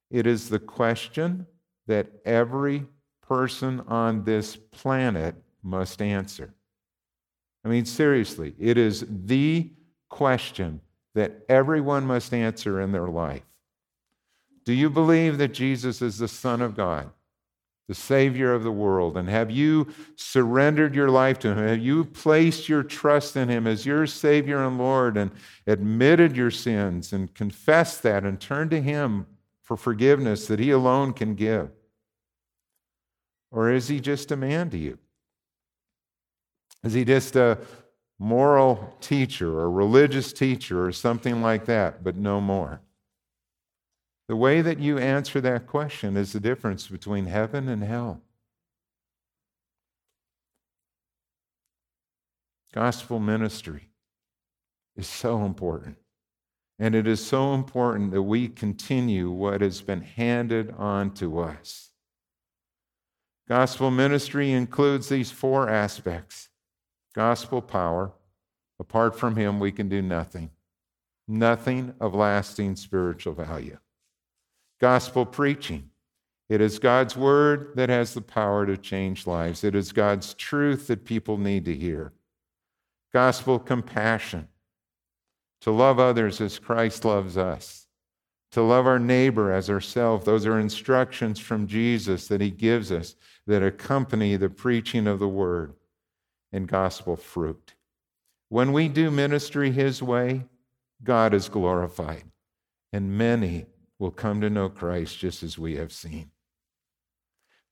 It 0.09 0.25
is 0.25 0.49
the 0.49 0.59
question 0.59 1.47
that 1.87 2.07
every 2.25 2.85
person 3.21 3.81
on 3.87 4.23
this 4.23 4.55
planet 4.55 5.35
must 5.67 6.01
answer. 6.01 6.53
I 7.63 7.67
mean, 7.67 7.85
seriously, 7.85 8.55
it 8.57 8.77
is 8.77 9.05
the 9.09 9.69
question 10.09 10.81
that 11.15 11.43
everyone 11.49 12.05
must 12.05 12.33
answer 12.33 12.79
in 12.79 12.91
their 12.91 13.07
life. 13.07 13.43
Do 14.63 14.73
you 14.73 14.89
believe 14.89 15.37
that 15.37 15.53
Jesus 15.53 16.01
is 16.01 16.17
the 16.17 16.27
Son 16.27 16.61
of 16.61 16.75
God, 16.75 17.09
the 17.87 17.95
Savior 17.95 18.53
of 18.53 18.63
the 18.63 18.71
world? 18.71 19.17
And 19.17 19.27
have 19.29 19.51
you 19.51 19.87
surrendered 20.15 20.95
your 20.95 21.09
life 21.09 21.39
to 21.39 21.49
Him? 21.49 21.67
Have 21.67 21.79
you 21.79 22.05
placed 22.05 22.69
your 22.69 22.83
trust 22.83 23.35
in 23.35 23.49
Him 23.49 23.67
as 23.67 23.85
your 23.85 24.07
Savior 24.07 24.63
and 24.63 24.77
Lord 24.77 25.17
and 25.17 25.31
admitted 25.65 26.37
your 26.37 26.51
sins 26.51 27.11
and 27.11 27.33
confessed 27.33 28.03
that 28.03 28.23
and 28.23 28.39
turned 28.39 28.71
to 28.71 28.81
Him 28.81 29.25
for 29.63 29.75
forgiveness 29.75 30.47
that 30.47 30.59
He 30.59 30.71
alone 30.71 31.11
can 31.13 31.35
give? 31.35 31.69
Or 33.51 33.71
is 33.71 33.87
He 33.87 33.99
just 33.99 34.31
a 34.31 34.37
man 34.37 34.69
to 34.69 34.77
you? 34.77 34.97
Is 36.83 36.93
he 36.93 37.03
just 37.05 37.35
a 37.35 37.57
moral 38.19 38.95
teacher 39.01 39.59
or 39.59 39.69
religious 39.69 40.33
teacher 40.33 40.85
or 40.85 40.91
something 40.91 41.41
like 41.41 41.65
that, 41.65 42.03
but 42.03 42.15
no 42.15 42.39
more? 42.41 42.81
The 44.27 44.35
way 44.35 44.61
that 44.61 44.79
you 44.79 44.97
answer 44.97 45.39
that 45.41 45.67
question 45.67 46.17
is 46.17 46.33
the 46.33 46.39
difference 46.39 46.87
between 46.87 47.25
heaven 47.25 47.69
and 47.69 47.83
hell. 47.83 48.21
Gospel 52.73 53.19
ministry 53.19 53.89
is 54.95 55.07
so 55.07 55.45
important. 55.45 55.97
And 56.79 56.93
it 56.93 57.07
is 57.07 57.25
so 57.25 57.53
important 57.53 58.11
that 58.11 58.21
we 58.21 58.49
continue 58.49 59.31
what 59.31 59.61
has 59.61 59.81
been 59.81 60.01
handed 60.01 60.73
on 60.77 61.11
to 61.15 61.39
us. 61.39 61.89
Gospel 63.47 63.89
ministry 63.89 64.51
includes 64.51 65.09
these 65.09 65.31
four 65.31 65.69
aspects 65.69 66.49
gospel 67.17 67.63
power. 67.63 68.11
Apart 68.79 69.17
from 69.17 69.35
Him, 69.35 69.59
we 69.59 69.71
can 69.71 69.89
do 69.89 70.03
nothing. 70.03 70.51
Nothing 71.27 71.95
of 71.99 72.13
lasting 72.13 72.75
spiritual 72.75 73.33
value. 73.33 73.79
Gospel 74.79 75.25
preaching. 75.25 75.89
It 76.47 76.61
is 76.61 76.77
God's 76.77 77.17
word 77.17 77.71
that 77.75 77.89
has 77.89 78.13
the 78.13 78.21
power 78.21 78.67
to 78.67 78.77
change 78.77 79.25
lives. 79.25 79.63
It 79.63 79.73
is 79.73 79.91
God's 79.91 80.35
truth 80.35 80.85
that 80.87 81.05
people 81.05 81.39
need 81.39 81.65
to 81.65 81.75
hear. 81.75 82.13
Gospel 83.11 83.57
compassion. 83.57 84.47
To 85.61 85.71
love 85.71 85.99
others 85.99 86.39
as 86.39 86.59
Christ 86.59 87.03
loves 87.03 87.35
us. 87.35 87.87
To 88.51 88.61
love 88.61 88.85
our 88.85 88.99
neighbor 88.99 89.51
as 89.51 89.71
ourselves. 89.71 90.23
Those 90.23 90.45
are 90.45 90.59
instructions 90.59 91.39
from 91.39 91.65
Jesus 91.65 92.27
that 92.27 92.41
he 92.41 92.51
gives 92.51 92.91
us 92.91 93.15
that 93.47 93.63
accompany 93.63 94.35
the 94.35 94.49
preaching 94.49 95.07
of 95.07 95.17
the 95.17 95.27
word 95.27 95.73
and 96.51 96.67
gospel 96.67 97.15
fruit. 97.15 97.73
When 98.49 98.71
we 98.71 98.87
do 98.87 99.11
ministry 99.11 99.71
His 99.71 100.01
way, 100.01 100.45
God 101.03 101.33
is 101.33 101.49
glorified, 101.49 102.23
and 102.93 103.17
many 103.17 103.65
will 103.99 104.11
come 104.11 104.41
to 104.41 104.49
know 104.49 104.69
Christ 104.69 105.17
just 105.19 105.43
as 105.43 105.57
we 105.57 105.75
have 105.75 105.91
seen. 105.91 106.31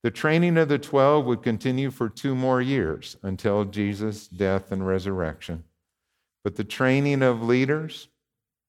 The 0.02 0.10
training 0.10 0.56
of 0.58 0.68
the 0.68 0.78
12 0.78 1.24
would 1.26 1.42
continue 1.42 1.90
for 1.90 2.08
two 2.08 2.34
more 2.34 2.60
years 2.60 3.16
until 3.22 3.64
Jesus' 3.64 4.28
death 4.28 4.70
and 4.70 4.86
resurrection. 4.86 5.64
But 6.44 6.54
the 6.54 6.64
training 6.64 7.22
of 7.22 7.42
leaders, 7.42 8.08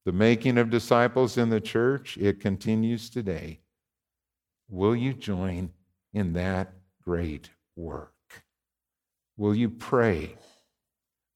the 0.04 0.12
making 0.12 0.58
of 0.58 0.70
disciples 0.70 1.36
in 1.36 1.50
the 1.50 1.60
church, 1.60 2.16
it 2.16 2.40
continues 2.40 3.08
today. 3.08 3.60
Will 4.68 4.96
you 4.96 5.12
join 5.12 5.70
in 6.12 6.32
that 6.32 6.72
great 7.04 7.50
work? 7.76 8.17
Will 9.38 9.54
you 9.54 9.70
pray? 9.70 10.34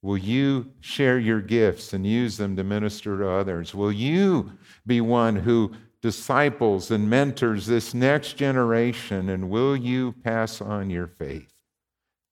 Will 0.02 0.18
you 0.18 0.72
share 0.80 1.18
your 1.20 1.40
gifts 1.40 1.92
and 1.92 2.04
use 2.04 2.36
them 2.36 2.56
to 2.56 2.64
minister 2.64 3.16
to 3.16 3.28
others? 3.30 3.74
Will 3.74 3.92
you 3.92 4.52
be 4.84 5.00
one 5.00 5.36
who 5.36 5.72
disciples 6.02 6.90
and 6.90 7.08
mentors 7.08 7.66
this 7.66 7.94
next 7.94 8.32
generation? 8.36 9.28
And 9.28 9.48
will 9.48 9.76
you 9.76 10.12
pass 10.24 10.60
on 10.60 10.90
your 10.90 11.06
faith 11.06 11.52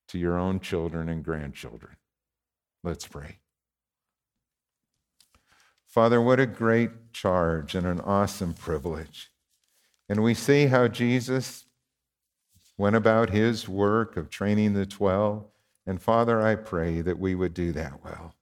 to 0.08 0.18
your 0.18 0.36
own 0.36 0.58
children 0.58 1.08
and 1.08 1.24
grandchildren? 1.24 1.96
Let's 2.82 3.06
pray. 3.06 3.38
Father, 5.86 6.20
what 6.20 6.40
a 6.40 6.46
great 6.46 7.12
charge 7.12 7.76
and 7.76 7.86
an 7.86 8.00
awesome 8.00 8.54
privilege. 8.54 9.30
And 10.08 10.24
we 10.24 10.34
see 10.34 10.66
how 10.66 10.88
Jesus 10.88 11.66
went 12.76 12.96
about 12.96 13.30
his 13.30 13.68
work 13.68 14.16
of 14.16 14.30
training 14.30 14.72
the 14.72 14.86
12 14.86 15.46
and 15.90 16.00
Father, 16.00 16.40
I 16.40 16.54
pray 16.54 17.00
that 17.00 17.18
we 17.18 17.34
would 17.34 17.52
do 17.52 17.72
that 17.72 18.04
well. 18.04 18.36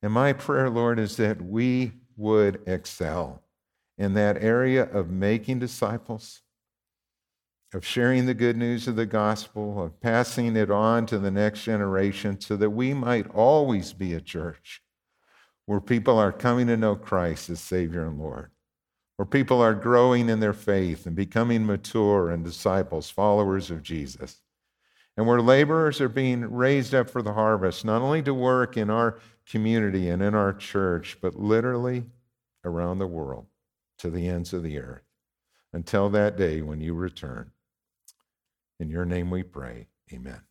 And 0.00 0.14
my 0.14 0.32
prayer, 0.32 0.70
Lord, 0.70 0.98
is 0.98 1.18
that 1.18 1.42
we 1.42 1.92
would 2.16 2.62
excel 2.66 3.42
in 3.98 4.14
that 4.14 4.42
area 4.42 4.84
of 4.84 5.10
making 5.10 5.58
disciples, 5.58 6.40
of 7.74 7.84
sharing 7.84 8.24
the 8.24 8.32
good 8.32 8.56
news 8.56 8.88
of 8.88 8.96
the 8.96 9.04
gospel, 9.04 9.82
of 9.82 10.00
passing 10.00 10.56
it 10.56 10.70
on 10.70 11.04
to 11.06 11.18
the 11.18 11.30
next 11.30 11.64
generation, 11.64 12.40
so 12.40 12.56
that 12.56 12.70
we 12.70 12.94
might 12.94 13.28
always 13.34 13.92
be 13.92 14.14
a 14.14 14.20
church 14.20 14.80
where 15.66 15.80
people 15.80 16.18
are 16.18 16.32
coming 16.32 16.66
to 16.68 16.78
know 16.78 16.96
Christ 16.96 17.50
as 17.50 17.60
Savior 17.60 18.06
and 18.06 18.18
Lord, 18.18 18.52
where 19.16 19.26
people 19.26 19.60
are 19.60 19.74
growing 19.74 20.30
in 20.30 20.40
their 20.40 20.54
faith 20.54 21.04
and 21.04 21.14
becoming 21.14 21.66
mature 21.66 22.30
and 22.30 22.42
disciples, 22.42 23.10
followers 23.10 23.70
of 23.70 23.82
Jesus 23.82 24.40
and 25.18 25.26
where 25.26 25.42
laborers 25.42 26.00
are 26.00 26.08
being 26.08 26.48
raised 26.48 26.94
up 26.94 27.10
for 27.10 27.22
the 27.22 27.32
harvest, 27.32 27.84
not 27.84 28.02
only 28.02 28.22
to 28.22 28.32
work 28.32 28.76
in 28.76 28.88
our 28.88 29.18
community 29.50 30.08
and 30.08 30.22
in 30.22 30.32
our 30.32 30.52
church, 30.52 31.18
but 31.20 31.34
literally 31.34 32.04
around 32.64 32.98
the 32.98 33.06
world 33.06 33.46
to 33.98 34.10
the 34.10 34.28
ends 34.28 34.52
of 34.52 34.62
the 34.62 34.78
earth 34.78 35.02
until 35.72 36.08
that 36.08 36.36
day 36.36 36.62
when 36.62 36.80
you 36.80 36.94
return. 36.94 37.50
In 38.78 38.90
your 38.90 39.04
name 39.04 39.28
we 39.28 39.42
pray. 39.42 39.88
Amen. 40.12 40.47